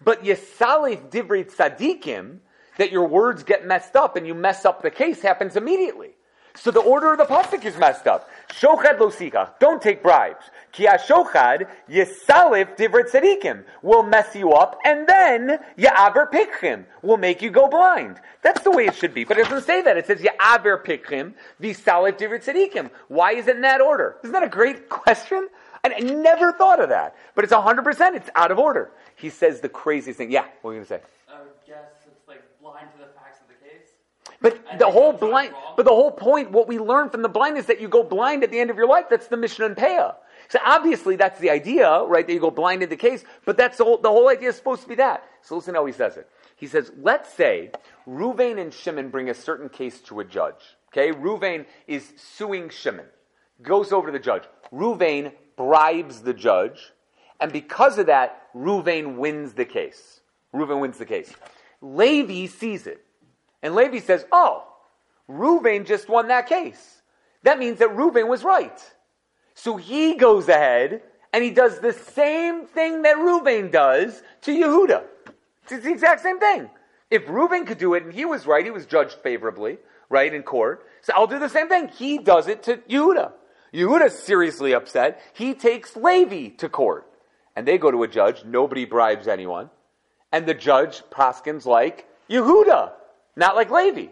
[0.02, 2.40] But Yesalif Divrit Tzadikim,
[2.78, 6.16] that your words get messed up and you mess up the case, happens immediately.
[6.56, 8.30] So the order of the pasuk is messed up.
[8.50, 9.50] Shochad losika.
[9.60, 10.46] Don't take bribes.
[10.72, 17.42] Ki shochad yisalif divrit tzadikim will mess you up, and then ya'aver pikchim will make
[17.42, 18.20] you go blind.
[18.44, 19.24] That's the way it should be.
[19.24, 19.98] But it doesn't say that.
[19.98, 22.92] It says ya'aver pikchim visalif divrit tzadikim.
[23.08, 24.18] Why is it in that order?
[24.24, 25.50] Isn't that a great question?
[25.86, 27.16] I never thought of that.
[27.36, 28.16] But it's 100%.
[28.16, 28.92] It's out of order.
[29.16, 30.32] He says the craziest thing.
[30.32, 31.02] Yeah, what are you going to say?
[31.28, 33.90] I would guess it's like blind to the facts of the case.
[34.44, 37.58] But I the whole blind, but the whole point, what we learn from the blind
[37.58, 39.06] is that you go blind at the end of your life.
[39.10, 40.16] That's the Mishnah and Peah.
[40.50, 42.28] So obviously that's the idea, right?
[42.28, 44.58] That you go blind in the case, but that's the whole, the whole idea is
[44.58, 45.24] supposed to be that.
[45.42, 46.30] So listen how he says it.
[46.58, 47.72] He says, let's say
[48.06, 50.76] Ruvain and Shimon bring a certain case to a judge.
[50.90, 53.06] Okay, Ruvain is suing Shimon,
[53.62, 54.44] goes over to the judge.
[54.72, 56.92] Ruvain bribes the judge,
[57.40, 60.20] and because of that, Ruvain wins the case.
[60.54, 61.34] Ruvain wins the case.
[61.82, 63.04] Levi sees it,
[63.64, 64.68] and Levi says, "Oh,
[65.28, 67.02] Ruvain just won that case.
[67.42, 68.80] That means that Ruvain was right."
[69.56, 75.04] So he goes ahead and he does the same thing that Ruvain does to Yehuda.
[75.70, 76.70] It's the exact same thing.
[77.10, 79.78] If Reuben could do it and he was right, he was judged favorably,
[80.10, 80.86] right, in court.
[81.02, 81.88] So I'll do the same thing.
[81.90, 83.32] He does it to Yehuda.
[83.74, 85.22] Yehuda's seriously upset.
[85.34, 87.08] He takes Levi to court.
[87.56, 89.70] and they go to a judge, nobody bribes anyone,
[90.32, 92.92] and the judge proskins like Yehuda,
[93.36, 94.08] not like Levi.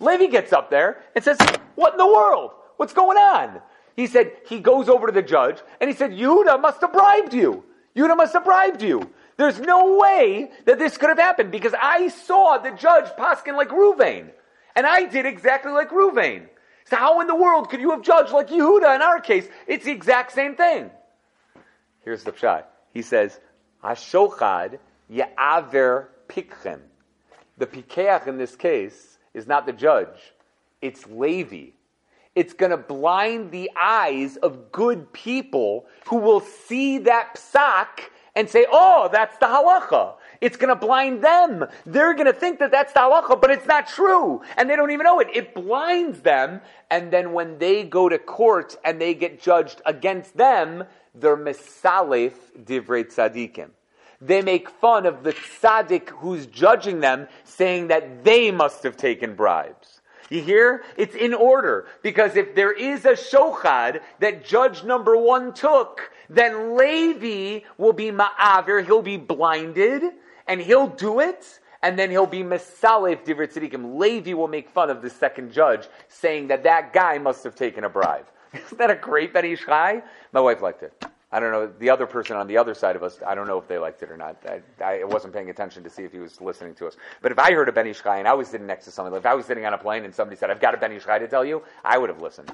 [0.00, 1.38] Levi gets up there and says,
[1.74, 2.52] What in the world?
[2.76, 3.60] What's going on?
[3.96, 7.32] He said, he goes over to the judge and he said, Yehuda must have bribed
[7.32, 7.64] you.
[7.96, 9.10] Yehuda must have bribed you.
[9.38, 13.70] There's no way that this could have happened because I saw the judge Paskin like
[13.70, 14.30] Ruvain.
[14.74, 16.46] And I did exactly like Ruvain.
[16.84, 19.48] So how in the world could you have judged like Yehuda in our case?
[19.66, 20.90] It's the exact same thing.
[22.04, 22.70] Here's the shot.
[22.92, 23.40] He says,
[23.82, 24.78] Ashochad
[25.10, 26.80] Ya'aver Pikchem.
[27.58, 30.34] The Pikeach in this case is not the judge,
[30.82, 31.70] it's Levi.
[32.34, 38.48] It's going to blind the eyes of good people who will see that psak and
[38.48, 40.16] say, oh, that's the halacha.
[40.42, 41.64] It's going to blind them.
[41.86, 44.42] They're going to think that that's the halacha, but it's not true.
[44.58, 45.28] And they don't even know it.
[45.32, 46.60] It blinds them.
[46.90, 52.34] And then when they go to court and they get judged against them, they're misalef
[52.62, 53.70] divrei tzadikim.
[54.20, 59.34] They make fun of the tzaddik who's judging them, saying that they must have taken
[59.34, 60.00] bribes.
[60.30, 60.84] You hear?
[60.96, 61.86] It's in order.
[62.02, 68.10] Because if there is a shochad that judge number one took, then Levi will be
[68.10, 70.02] ma'avir, he'll be blinded,
[70.48, 73.98] and he'll do it, and then he'll be mesalef divrit tzadikim.
[73.98, 77.84] Levi will make fun of the second judge, saying that that guy must have taken
[77.84, 78.26] a bribe.
[78.52, 80.02] Isn't that a great Ben Ish Chai?
[80.32, 81.04] My wife liked it.
[81.32, 83.18] I don't know the other person on the other side of us.
[83.26, 84.36] I don't know if they liked it or not.
[84.46, 86.96] I, I wasn't paying attention to see if he was listening to us.
[87.20, 89.26] But if I heard a Ben Ish and I was sitting next to someone, if
[89.26, 91.28] I was sitting on a plane and somebody said, "I've got a Ben Ish to
[91.28, 92.52] tell you," I would have listened.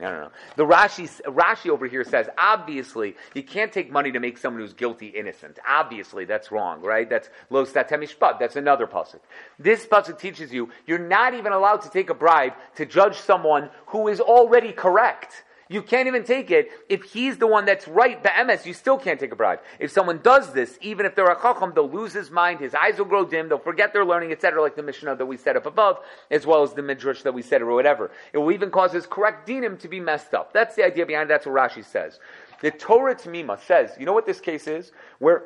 [0.00, 0.30] I don't know.
[0.56, 4.72] The Rashi, Rashi over here says, obviously, you can't take money to make someone who's
[4.72, 5.60] guilty innocent.
[5.68, 7.08] Obviously, that's wrong, right?
[7.08, 8.40] That's lo statemishpat.
[8.40, 9.20] That's another pasuk.
[9.56, 13.70] This pasuk teaches you you're not even allowed to take a bribe to judge someone
[13.86, 15.44] who is already correct.
[15.68, 18.22] You can't even take it if he's the one that's right.
[18.22, 19.60] The MS, you still can't take a bribe.
[19.78, 22.98] If someone does this, even if they're a chacham, they'll lose his mind, his eyes
[22.98, 25.64] will grow dim, they'll forget their learning, etc., like the Mishnah that we set up
[25.64, 26.00] above,
[26.30, 28.10] as well as the Midrash that we said or whatever.
[28.32, 30.52] It will even cause his correct dinim to be messed up.
[30.52, 31.32] That's the idea behind it.
[31.32, 32.20] That's what Rashi says.
[32.60, 34.92] The Torah Tamima says, you know what this case is?
[35.18, 35.44] Where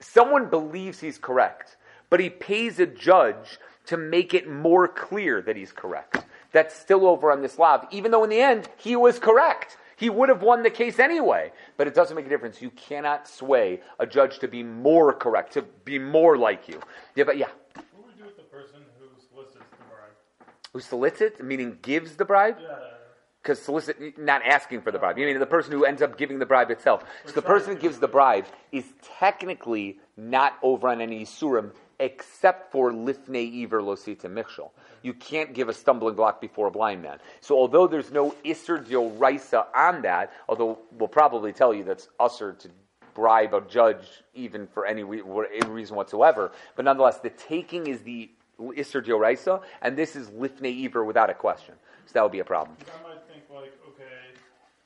[0.00, 1.76] someone believes he's correct,
[2.08, 7.06] but he pays a judge to make it more clear that he's correct that's still
[7.06, 9.76] over on this Slav, even though in the end he was correct.
[9.96, 11.50] He would have won the case anyway.
[11.76, 12.62] But it doesn't make a difference.
[12.62, 16.80] You cannot sway a judge to be more correct, to be more like you.
[17.16, 17.48] Yeah, but yeah.
[17.74, 20.52] What do we do with the person who solicits the bribe?
[20.72, 22.58] Who solicits, meaning gives the bribe?
[22.60, 22.68] Yeah.
[23.42, 25.16] Because solicit, not asking for the bribe.
[25.16, 27.04] You mean the person who ends up giving the bribe itself.
[27.24, 28.84] So the person who gives the bribe is
[29.18, 31.70] technically not over on any surim
[32.00, 34.70] except for lifnei iver losita michshol.
[35.02, 37.18] You can't give a stumbling block before a blind man.
[37.40, 38.84] So although there's no iser
[39.18, 42.68] raisa on that, although we'll probably tell you that's usher to
[43.14, 48.30] bribe a judge even for any, reason whatsoever, but nonetheless, the taking is the
[48.76, 51.74] iser raisa, and this is lifnei iver without a question.
[52.06, 52.76] So that would be a problem.
[52.80, 54.04] I might think like, okay,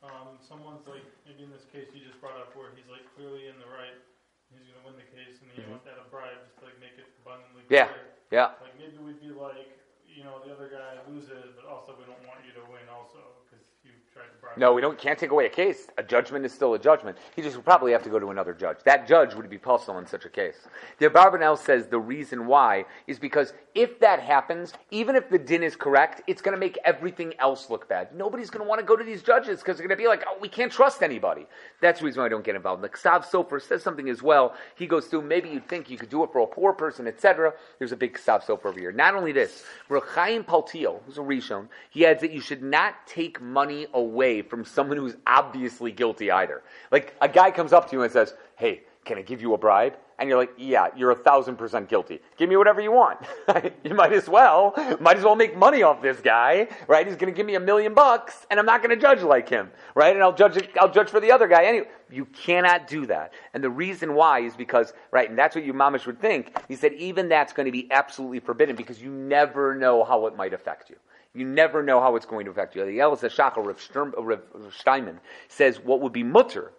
[0.02, 3.48] um, someone's like, maybe in this case you just brought up where he's like clearly
[3.48, 3.96] in the right,
[4.52, 5.96] he's going to win the case, and he wants mm-hmm.
[5.96, 8.12] to have a bribe just to like make it abundantly Yeah, clear.
[8.28, 8.60] yeah.
[8.60, 12.20] Like maybe we'd be like, you know, the other guy loses, but also we don't
[12.28, 13.41] want you to win also
[14.56, 14.98] No, we don't.
[14.98, 15.88] Can't take away a case.
[15.96, 17.16] A judgment is still a judgment.
[17.34, 18.78] He just would probably have to go to another judge.
[18.84, 20.56] That judge would be possible in such a case.
[20.98, 25.62] The Barbanel says the reason why is because if that happens, even if the din
[25.62, 28.14] is correct, it's going to make everything else look bad.
[28.14, 30.24] Nobody's going to want to go to these judges because they're going to be like,
[30.28, 31.46] "Oh, we can't trust anybody."
[31.80, 32.82] That's the reason why I don't get involved.
[32.82, 34.54] The Ksav Sofer says something as well.
[34.76, 35.22] He goes through.
[35.22, 37.54] Maybe you'd think you could do it for a poor person, etc.
[37.78, 38.92] There's a big Ksav Sofer over here.
[38.92, 43.40] Not only this, Rechaim Paltiel, who's a Rishon, he adds that you should not take
[43.40, 44.01] money away
[44.48, 46.62] from someone who's obviously guilty either.
[46.90, 49.58] Like a guy comes up to you and says, "Hey, can I give you a
[49.58, 52.20] bribe?" And you're like, "Yeah, you're a thousand percent guilty.
[52.36, 53.18] Give me whatever you want.
[53.84, 57.06] you might as well, might as well make money off this guy, right?
[57.06, 59.48] He's going to give me a million bucks, and I'm not going to judge like
[59.48, 60.14] him, right?
[60.14, 61.88] And I'll judge, I'll judge for the other guy anyway.
[62.10, 63.32] You cannot do that.
[63.54, 65.28] And the reason why is because, right?
[65.28, 66.56] And that's what you mamish would think.
[66.68, 70.36] He said even that's going to be absolutely forbidden because you never know how it
[70.36, 70.96] might affect you.
[71.34, 72.84] You never know how it's going to affect you.
[72.84, 74.40] The Elisa Shachar Rav Sturm- uh, Rav
[74.76, 75.18] Steinman
[75.48, 76.72] says what would be mutter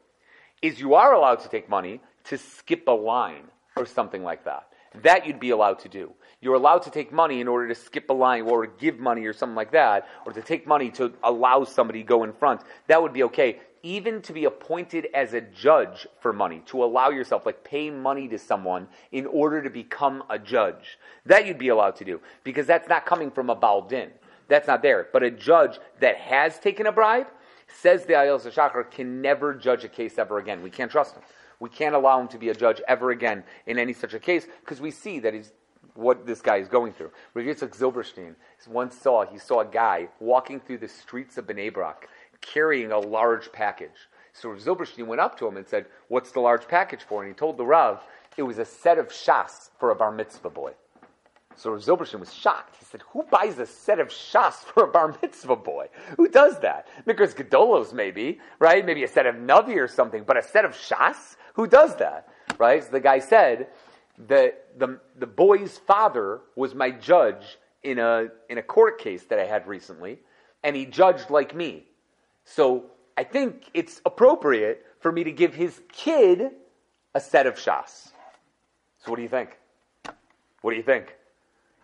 [0.61, 4.67] is you are allowed to take money to skip a line or something like that.
[5.01, 6.13] That you'd be allowed to do.
[6.39, 9.33] You're allowed to take money in order to skip a line or give money or
[9.33, 12.61] something like that, or to take money to allow somebody to go in front.
[12.87, 13.59] That would be okay.
[13.81, 18.27] Even to be appointed as a judge for money, to allow yourself, like pay money
[18.27, 20.99] to someone in order to become a judge.
[21.25, 22.21] That you'd be allowed to do.
[22.43, 24.11] Because that's not coming from a Baldin.
[24.53, 25.07] That's not there.
[25.11, 27.25] But a judge that has taken a bribe,
[27.81, 30.61] says the Ayel Shachar, can never judge a case ever again.
[30.61, 31.23] We can't trust him.
[31.59, 34.45] We can't allow him to be a judge ever again in any such a case
[34.59, 35.53] because we see that he's
[35.95, 37.09] what this guy is going through.
[37.33, 38.35] Rav Yitzchak Zilberstein
[38.67, 42.07] once saw he saw a guy walking through the streets of Bnei Brak
[42.41, 44.07] carrying a large package.
[44.33, 47.33] So Zilberstein went up to him and said, "What's the large package for?" And he
[47.33, 48.03] told the Rav
[48.37, 50.73] it was a set of shas for a bar mitzvah boy.
[51.55, 52.75] So Rav Zilberstein was shocked.
[52.79, 55.87] He said, Who buys a set of shas for a bar mitzvah boy?
[56.17, 56.87] Who does that?
[57.05, 58.85] Mikras Gedolos, maybe, right?
[58.85, 61.35] Maybe a set of Navi or something, but a set of shas?
[61.53, 62.27] Who does that?
[62.57, 62.83] Right?
[62.83, 63.67] So the guy said,
[64.27, 69.39] the, the, the boy's father was my judge in a, in a court case that
[69.39, 70.19] I had recently,
[70.63, 71.85] and he judged like me.
[72.45, 72.85] So
[73.17, 76.51] I think it's appropriate for me to give his kid
[77.13, 78.11] a set of shas.
[78.99, 79.57] So what do you think?
[80.61, 81.15] What do you think?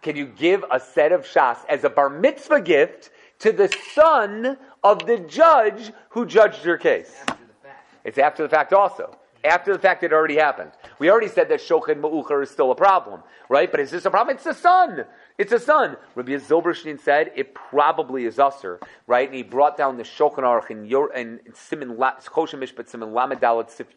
[0.01, 4.57] Can you give a set of shas as a bar mitzvah gift to the son
[4.83, 7.13] of the judge who judged your case?
[7.27, 7.87] After the fact.
[8.05, 9.15] It's after the fact also.
[9.43, 10.71] After the fact it already happened.
[10.99, 13.71] We already said that Shochet Ma'ucher is still a problem, right?
[13.71, 14.35] But is this a problem?
[14.35, 15.05] It's the son.
[15.37, 15.95] It's a son.
[16.15, 19.27] Rabbi Zilberstein said it probably is usher, right?
[19.27, 23.69] And he brought down the Shulchan Aruch in, Yor, in Siman Choshen Mishpat Siman Lamedalet
[23.69, 23.87] Sif.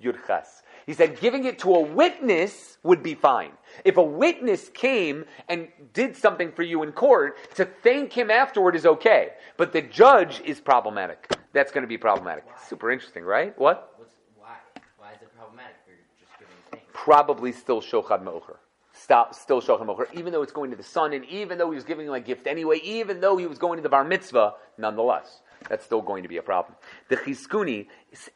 [0.87, 3.53] He said giving it to a witness would be fine.
[3.85, 8.77] If a witness came and did something for you in court, to thank him afterward
[8.77, 9.31] is okay.
[9.57, 11.31] But the judge is problematic.
[11.53, 12.45] That's going to be problematic.
[12.67, 13.59] Super interesting, right?
[13.59, 13.95] What?
[13.97, 14.57] What's, why?
[14.99, 16.87] Why is it problematic for just giving thanks?
[16.93, 18.57] Probably still Shochad Mocher.
[18.95, 20.07] Stop, still Shochad Mocher.
[20.15, 22.21] Even though it's going to the son, and even though he was giving him a
[22.21, 25.41] gift anyway, even though he was going to the bar mitzvah, nonetheless.
[25.69, 26.75] That's still going to be a problem.
[27.09, 27.87] The Chizkuni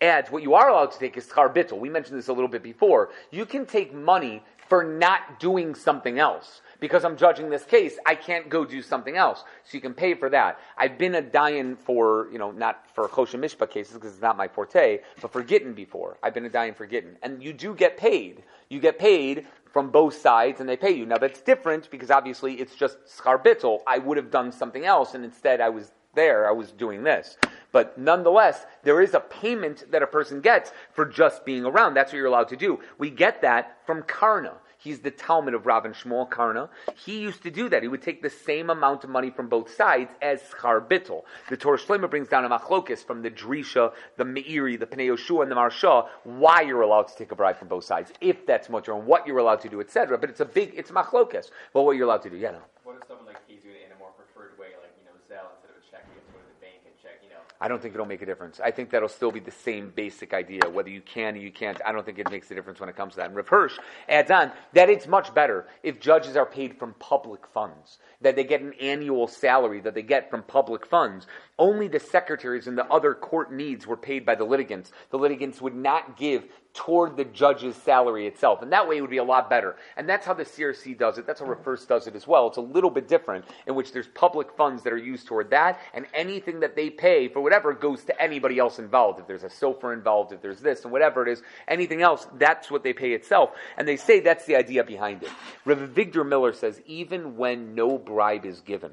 [0.00, 1.78] adds what you are allowed to take is schar bittul.
[1.78, 3.10] We mentioned this a little bit before.
[3.30, 6.60] You can take money for not doing something else.
[6.78, 9.44] Because I'm judging this case, I can't go do something else.
[9.64, 10.58] So you can pay for that.
[10.76, 14.36] I've been a dayan for, you know, not for Choshen Mishpat cases because it's not
[14.36, 16.18] my forte, but for Gittin before.
[16.22, 17.16] I've been a dayan for Gittin.
[17.22, 18.42] And you do get paid.
[18.68, 21.06] You get paid from both sides and they pay you.
[21.06, 23.80] Now that's different because obviously it's just schar.
[23.86, 27.38] I would have done something else and instead I was there, I was doing this.
[27.70, 31.94] But nonetheless, there is a payment that a person gets for just being around.
[31.94, 32.81] That's what you're allowed to do.
[32.98, 34.55] We get that from Karna.
[34.79, 36.70] He's the Talmud of Rabban Shmuel Karna.
[36.94, 37.83] He used to do that.
[37.83, 41.24] He would take the same amount of money from both sides as schar bittul.
[41.48, 45.42] The Torah Shleimah brings down a machlokis from the Drisha, the Meiri, the Pnei Yoshua,
[45.42, 48.68] and the Maharsha, why you're allowed to take a bribe from both sides, if that's
[48.68, 50.18] much, and what you're allowed to do, etc.
[50.18, 51.50] But it's a big, it's machlokis.
[51.72, 52.62] But what you're allowed to do, yeah, no.
[52.85, 55.18] What if someone like he's doing it in a more preferred way, like you know
[55.26, 57.31] Zelle instead of a check, you have to go to the bank and check, you
[57.31, 57.42] know?
[57.61, 58.61] I don't think it'll make a difference.
[58.62, 60.69] I think that'll still be the same basic idea.
[60.71, 62.97] Whether you can or you can't, I don't think it makes a difference when it
[62.97, 63.27] comes to that.
[63.27, 67.47] And Rav Hirsch adds on that it's much better if judges are paid from public
[67.47, 71.27] funds, that they get an annual salary that they get from public funds.
[71.59, 74.92] Only the secretaries and the other court needs were paid by the litigants.
[75.11, 76.45] The litigants would not give
[76.76, 78.62] toward the judge's salary itself.
[78.62, 79.76] And that way it would be a lot better.
[79.96, 81.26] And that's how the CRC does it.
[81.26, 82.46] That's how Reverse does it as well.
[82.46, 85.80] It's a little bit different in which there's public funds that are used toward that,
[85.94, 89.18] and anything that they pay for whatever goes to anybody else involved.
[89.18, 92.70] If there's a sofer involved, if there's this and whatever it is, anything else, that's
[92.70, 93.50] what they pay itself.
[93.78, 95.30] And they say that's the idea behind it.
[95.64, 98.92] Rav Avigdor Miller says, even when no bribe is given,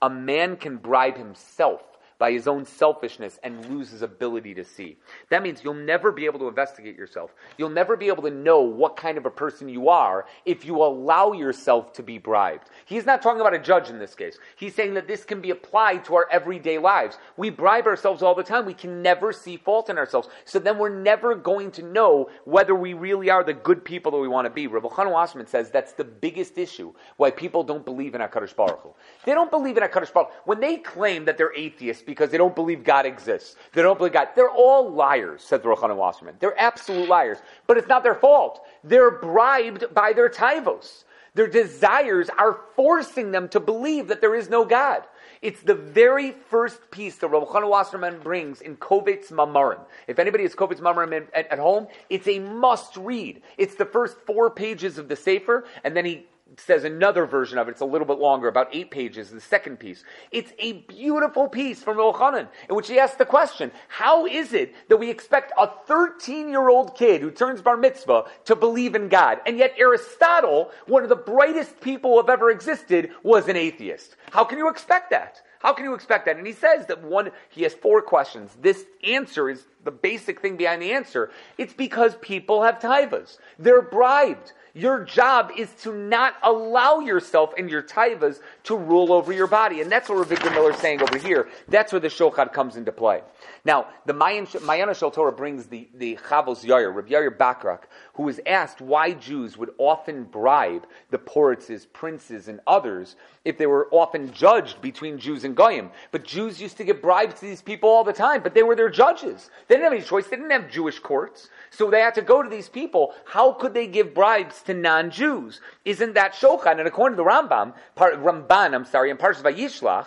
[0.00, 1.82] a man can bribe himself
[2.18, 4.96] by his own selfishness and lose his ability to see.
[5.30, 7.34] That means you'll never be able to investigate yourself.
[7.58, 10.82] You'll never be able to know what kind of a person you are if you
[10.82, 12.68] allow yourself to be bribed.
[12.84, 14.38] He's not talking about a judge in this case.
[14.56, 17.18] He's saying that this can be applied to our everyday lives.
[17.36, 18.66] We bribe ourselves all the time.
[18.66, 20.28] We can never see fault in ourselves.
[20.44, 24.18] So then we're never going to know whether we really are the good people that
[24.18, 24.66] we want to be.
[24.66, 28.80] Rabbi Elchonon Wasserman says that's the biggest issue why people don't believe in HaKadosh Baruch
[28.82, 28.94] Hu.
[29.24, 30.36] They don't believe in HaKadosh Baruch Hu.
[30.44, 34.12] When they claim that they're atheists because they don't believe God exists, they don't believe
[34.12, 36.36] God, they're all liars, said the Reb Elchonon Wasserman.
[36.40, 37.38] They're absolute liars.
[37.66, 38.64] But it's not their fault.
[38.82, 41.04] They're bribed by their taivos.
[41.34, 45.02] Their desires are forcing them to believe that there is no God.
[45.42, 49.80] It's the very first piece that Rabbi Wasserman brings in Kovetz Mamarim.
[50.06, 53.42] If anybody has Kovetz Mamarim at, at home, it's a must read.
[53.58, 56.26] It's the first four pages of the Sefer, and then he
[56.56, 57.72] says another version of it.
[57.72, 60.04] It's a little bit longer, about eight pages, the second piece.
[60.30, 64.74] It's a beautiful piece from Yochanan in which he asks the question, how is it
[64.88, 69.08] that we expect a 13 year old kid who turns bar mitzvah to believe in
[69.08, 69.40] God?
[69.46, 74.16] And yet Aristotle, one of the brightest people who have ever existed, was an atheist.
[74.30, 75.40] How can you expect that?
[75.60, 76.36] How can you expect that?
[76.36, 78.54] And he says that one, he has four questions.
[78.60, 81.30] This answer is the basic thing behind the answer.
[81.56, 83.38] It's because people have taivas.
[83.58, 84.52] They're bribed.
[84.74, 89.82] Your job is to not allow yourself and your taivas to rule over your body.
[89.82, 91.48] And that's what Rav Avigdor Miller is saying over here.
[91.68, 93.22] That's where the shochad comes into play.
[93.64, 98.24] Now, the Mayan, Mayana Shel Torah brings the, the Chavos Yair, Rabbi Yair Bacharach, who
[98.24, 103.88] was asked why Jews would often bribe the Poritzes, princes, and others if they were
[103.90, 105.90] often judged between Jews and Goyim.
[106.10, 108.76] But Jews used to give bribes to these people all the time, but they were
[108.76, 109.50] their judges.
[109.68, 110.26] They didn't have any choice.
[110.26, 111.50] They didn't have Jewish courts.
[111.70, 113.14] So they had to go to these people.
[113.26, 115.60] How could they give bribes to non-Jews?
[115.84, 116.78] Isn't that shochad?
[116.78, 120.06] And according to the Rambam, Rambam, I'm sorry, in Parshas Vayishlach,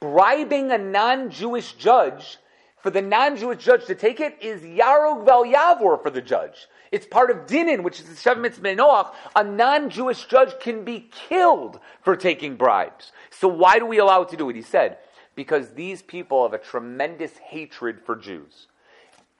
[0.00, 2.38] bribing a non-Jewish judge
[2.82, 6.68] for the non-Jewish judge to take it is Yarog Val Yavor for the judge.
[6.92, 9.10] It's part of Dinim, which is the Shev Mitzvah.
[9.34, 13.12] A non-Jewish judge can be killed for taking bribes.
[13.30, 14.56] So why do we allow it to do it?
[14.56, 14.98] He said,
[15.34, 18.68] because these people have a tremendous hatred for Jews.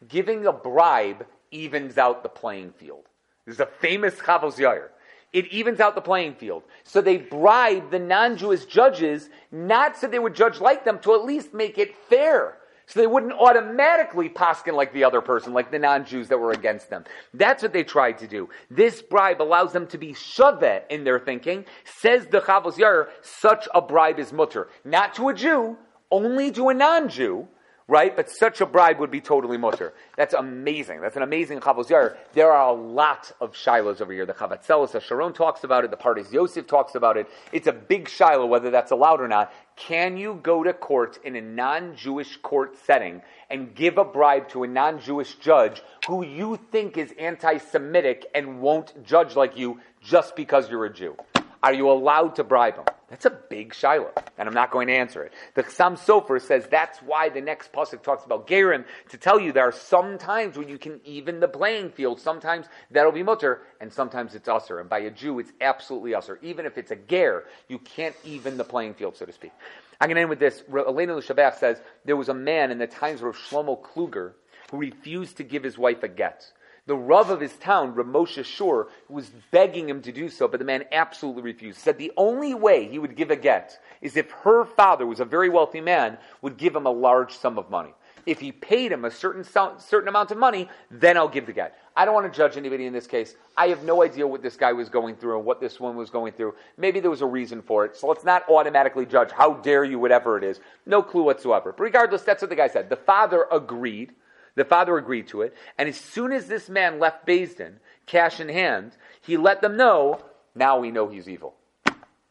[0.09, 3.05] Giving a bribe evens out the playing field.
[3.45, 4.89] There's a famous Chavos Yair.
[5.33, 6.63] It evens out the playing field.
[6.85, 11.25] So they bribe the non-Jewish judges, not so they would judge like them, to at
[11.25, 12.59] least make it fair.
[12.87, 16.89] So they wouldn't automatically poskin like the other person, like the non-Jews that were against
[16.89, 17.05] them.
[17.35, 18.49] That's what they tried to do.
[18.71, 21.65] This bribe allows them to be shaveh in their thinking.
[21.85, 24.69] Says the Chavos Yair, such a bribe is mutter.
[24.85, 25.77] Not to a Jew,
[26.13, 27.49] only to a non-Jew,
[27.89, 28.17] right?
[28.17, 29.95] But such a bribe would be totally mutter.
[30.17, 31.01] That's amazing.
[31.01, 32.17] That's an amazing Chavos Yair.
[32.33, 34.27] There are a lot of shilohs over here.
[34.27, 35.91] The Chavatzelis, Sharon talks about it.
[35.91, 37.29] The Pardes Yosef talks about it.
[37.53, 39.53] It's a big shiloh, whether that's allowed or not.
[39.77, 44.65] Can you go to court in a non-Jewish court setting and give a bribe to
[44.65, 50.69] a non-Jewish judge who you think is anti-Semitic and won't judge like you just because
[50.69, 51.17] you're a Jew?
[51.63, 52.85] Are you allowed to bribe him?
[53.09, 55.33] That's a big shiloh, and I'm not going to answer it.
[55.55, 59.53] The Chassam Sofer says that's why the next pasuk talks about gerim to tell you
[59.53, 62.21] there are some times when you can even the playing field.
[62.21, 64.81] Sometimes that'll be mutter, and sometimes it's usher.
[64.81, 66.41] And by a Jew, it's absolutely usher.
[66.43, 69.53] Even if it's a ger, you can't even the playing field, so to speak.
[70.01, 70.63] I'm going to end with this.
[70.69, 74.33] Aleinu L'Shabeach says there was a man in the times of Shlomo Kluger
[74.73, 76.51] who refused to give his wife a get.
[76.87, 80.65] The Rav of his town, Ramosha Shur, was begging him to do so, but the
[80.65, 81.79] man absolutely refused.
[81.79, 85.25] Said the only way he would give a get is if her father was a
[85.25, 87.93] very wealthy man, would give him a large sum of money.
[88.25, 91.79] If he paid him a certain certain amount of money, then I'll give the get.
[91.97, 93.35] I don't want to judge anybody in this case.
[93.57, 96.11] I have no idea what this guy was going through and what this woman was
[96.11, 96.55] going through.
[96.77, 97.97] Maybe there was a reason for it.
[97.97, 99.31] So let's not automatically judge.
[99.31, 100.61] How dare you, whatever it is.
[100.87, 101.73] No clue whatsoever.
[101.73, 102.91] But regardless, that's what the guy said.
[102.91, 104.13] The father agreed.
[104.57, 108.49] The father agreed to it, and as soon as this man left Din, cash in
[108.49, 110.21] hand, he let them know,
[110.55, 111.55] now we know he's evil.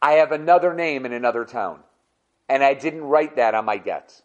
[0.02, 1.80] I have another name in another town,
[2.48, 4.22] and I didn't write that on my get.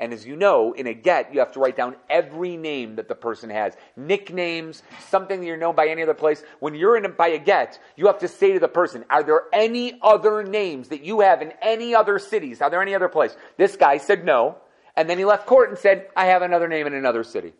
[0.00, 3.06] And as you know, in a get, you have to write down every name that
[3.06, 3.76] the person has.
[3.96, 6.42] Nicknames, something that you're known by any other place.
[6.58, 9.22] When you're in a, by a get, you have to say to the person, are
[9.22, 12.62] there any other names that you have in any other cities?
[12.62, 13.36] Are there any other place?
[13.58, 14.56] This guy said no.
[15.00, 17.54] And then he left court and said, I have another name in another city.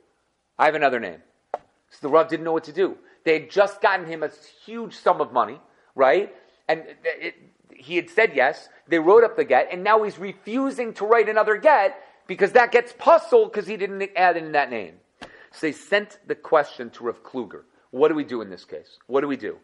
[0.59, 1.22] I have another name.
[1.55, 2.99] So the Rav didn't know what to do.
[3.24, 4.28] They had just gotten him a
[4.66, 5.59] huge sum of money,
[5.95, 6.34] right?
[6.68, 7.36] And it,
[7.74, 8.68] he had said yes.
[8.88, 12.72] They wrote up the get, and now he's refusing to write another get because that
[12.72, 14.97] gets puzzled because he didn't add in that name.
[15.53, 17.62] So they sent the question to Rav Kluger.
[17.91, 18.99] What do we do in this case?
[19.07, 19.57] What do we do?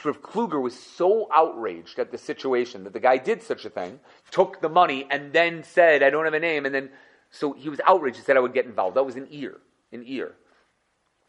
[0.00, 3.70] So Rav Kluger was so outraged at the situation that the guy did such a
[3.70, 3.98] thing,
[4.30, 6.90] took the money, and then said, I don't have a name, and then
[7.38, 8.16] so he was outraged.
[8.16, 8.96] He said, I would get involved.
[8.96, 9.58] That was an ear,
[9.92, 10.32] an ear.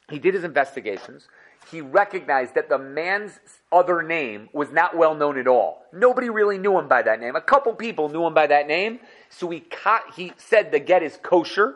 [0.09, 1.27] He did his investigations.
[1.69, 3.39] He recognized that the man's
[3.71, 5.83] other name was not well known at all.
[5.91, 7.35] Nobody really knew him by that name.
[7.35, 8.99] A couple people knew him by that name.
[9.29, 9.65] So he,
[10.15, 11.75] he said the get is kosher,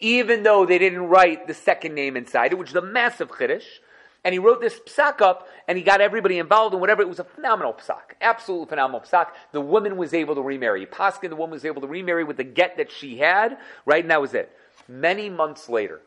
[0.00, 3.80] even though they didn't write the second name inside it, which is a massive chiddush
[4.26, 7.00] and he wrote this psak up, and he got everybody involved and whatever.
[7.00, 9.28] It was a phenomenal psak, absolutely phenomenal psak.
[9.52, 10.84] The woman was able to remarry.
[10.84, 14.02] Paskin, the woman was able to remarry with the get that she had, right?
[14.02, 14.50] And that was it.
[14.88, 16.00] Many months later,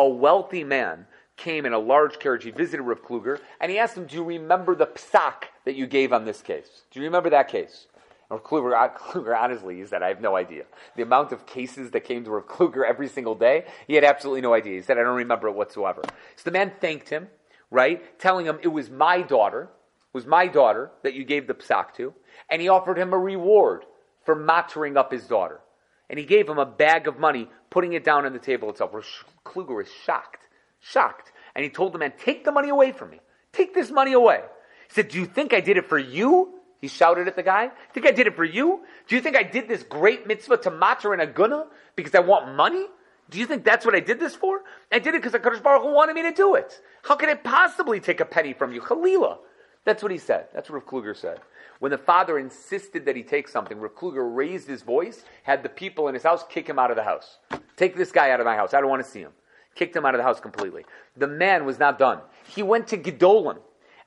[0.00, 1.06] a wealthy man
[1.36, 2.42] came in a large carriage.
[2.42, 5.86] He visited Rav Kluger, and he asked him, "Do you remember the psak that you
[5.86, 6.82] gave on this case?
[6.90, 7.86] Do you remember that case?"
[8.30, 10.64] Rav Kluger, uh, Kluger, honestly, he said, I have no idea.
[10.96, 14.40] The amount of cases that came to Rav Kluger every single day, he had absolutely
[14.40, 14.74] no idea.
[14.74, 16.02] He said, I don't remember it whatsoever.
[16.36, 17.28] So the man thanked him
[17.70, 18.18] right?
[18.18, 21.94] Telling him it was my daughter, it was my daughter that you gave the psak
[21.94, 22.12] to,
[22.48, 23.84] and he offered him a reward
[24.24, 25.60] for mattering up his daughter.
[26.08, 28.92] And he gave him a bag of money, putting it down on the table itself.
[28.92, 30.48] Rosh Kluger was shocked,
[30.80, 31.30] shocked.
[31.54, 33.20] And he told the man, take the money away from me.
[33.52, 34.42] Take this money away.
[34.88, 36.54] He said, do you think I did it for you?
[36.80, 37.70] He shouted at the guy.
[37.92, 38.80] Think I did it for you?
[39.06, 42.20] Do you think I did this great mitzvah to matter and a guna because I
[42.20, 42.86] want money?
[43.30, 44.62] Do you think that's what I did this for?
[44.90, 46.80] I did it because HaKadosh Baruch Hu wanted me to do it.
[47.02, 48.80] How could I possibly take a penny from you?
[48.80, 49.38] Khalila.
[49.84, 50.48] That's what he said.
[50.52, 51.40] That's what Rav Kluger said.
[51.78, 55.68] When the father insisted that he take something, Rav Kluger raised his voice, had the
[55.68, 57.38] people in his house kick him out of the house.
[57.76, 58.74] Take this guy out of my house.
[58.74, 59.32] I don't want to see him.
[59.74, 60.84] Kicked him out of the house completely.
[61.16, 62.18] The man was not done.
[62.48, 63.58] He went to Gedolim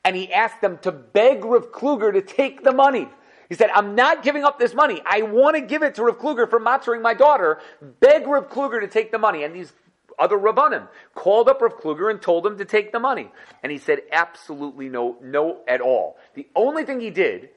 [0.04, 3.08] and he asked them to beg Rav Kluger to take the money.
[3.54, 5.00] He said, I'm not giving up this money.
[5.06, 7.60] I want to give it to Rav Kluger for matzering my daughter.
[8.00, 9.44] Beg Rav Kluger to take the money.
[9.44, 9.72] And these
[10.18, 13.30] other Rabbanim called up Rav Kluger and told him to take the money.
[13.62, 16.18] And he said, absolutely no, no at all.
[16.34, 17.50] The only thing he did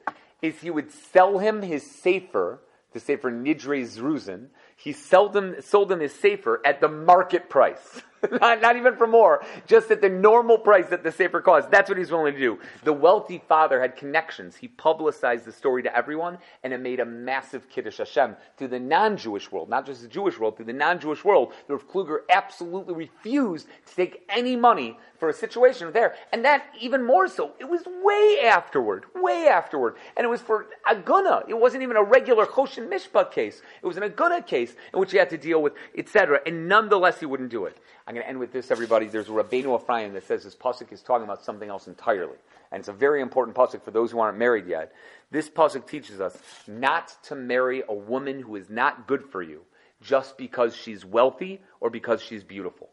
[0.43, 2.61] is he would sell him his sefer,
[2.93, 4.49] the sefer Nidrei Zerizin.
[4.75, 8.03] He sold him, sold him his sefer at the market price.
[8.41, 11.71] not, not even for more, just at the normal price that the Sefer cost.
[11.71, 12.59] That's what he's willing to do.
[12.83, 14.55] The wealthy father had connections.
[14.55, 18.79] He publicized the story to everyone, and it made a massive Kiddush Hashem to the
[18.79, 21.53] non-Jewish world, not just the Jewish world, to the non-Jewish world.
[21.67, 26.15] Rav Kluger absolutely refused to take any money for a situation there.
[26.31, 29.95] And that, even more so, it was way afterward, way afterward.
[30.15, 31.47] And it was for Aguna.
[31.47, 33.61] It wasn't even a regular Choshen Mishpat case.
[33.81, 36.39] It was an Aguna case in which he had to deal with, etc.
[36.45, 37.77] And nonetheless, he wouldn't do it.
[38.07, 39.05] I'm going to end with this, everybody.
[39.05, 42.37] There's a Rabbeinu Ephraim that says this pasuk is talking about something else entirely,
[42.71, 44.91] and it's a very important pasuk for those who aren't married yet.
[45.29, 46.35] This pasuk teaches us
[46.67, 49.61] not to marry a woman who is not good for you
[50.01, 52.89] just because she's wealthy or because she's beautiful.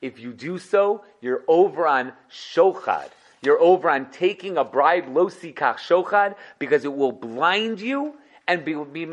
[0.00, 3.08] If you do so, you're over on shochad.
[3.42, 8.14] You're over on taking a bribe, lo sikach shochad, because it will blind you
[8.48, 9.06] and be, be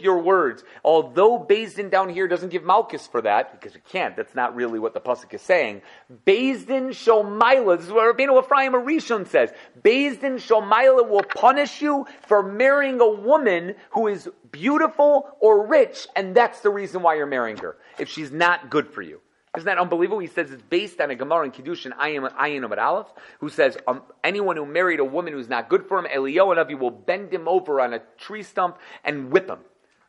[0.00, 0.62] your words.
[0.84, 4.78] Although Din down here doesn't give Malchus for that, because it can't, that's not really
[4.78, 5.82] what the Pasuk is saying.
[6.24, 9.50] Din Shomaila, this is what Rabbeinu Ephraim Arishon says.
[9.82, 16.34] Din Shomaila will punish you for marrying a woman who is beautiful or rich, and
[16.34, 17.76] that's the reason why you're marrying her.
[17.98, 19.20] If she's not good for you.
[19.56, 20.18] Isn't that unbelievable?
[20.18, 23.06] He says it's based on a Gemara in Kiddushin, Ayin Amud Aleph,
[23.38, 26.78] who says um, anyone who married a woman who's not good for him, Eliyahu Navi
[26.78, 29.60] will bend him over on a tree stump and whip him.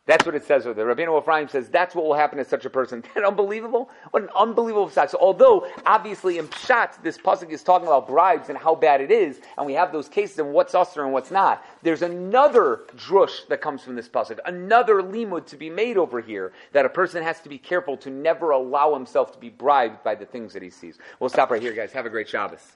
[0.08, 0.68] That's what it says.
[0.68, 3.04] Over the Rabbeinu Ephraim says that's what will happen to such a person.
[3.16, 3.90] That unbelievable?
[4.12, 5.12] What an unbelievable fact.
[5.12, 9.10] So although obviously in Pshat this pasuk is talking about bribes and how bad it
[9.10, 13.48] is, and we have those cases and what's usher and what's not, there's another drush
[13.48, 17.24] that comes from this pasuk, another limud to be made over here that a person
[17.24, 20.62] has to be careful to never allow himself to be bribed by the things that
[20.62, 20.98] he sees.
[21.20, 21.94] We'll stop right here, guys.
[21.94, 22.76] Have a great Shabbos.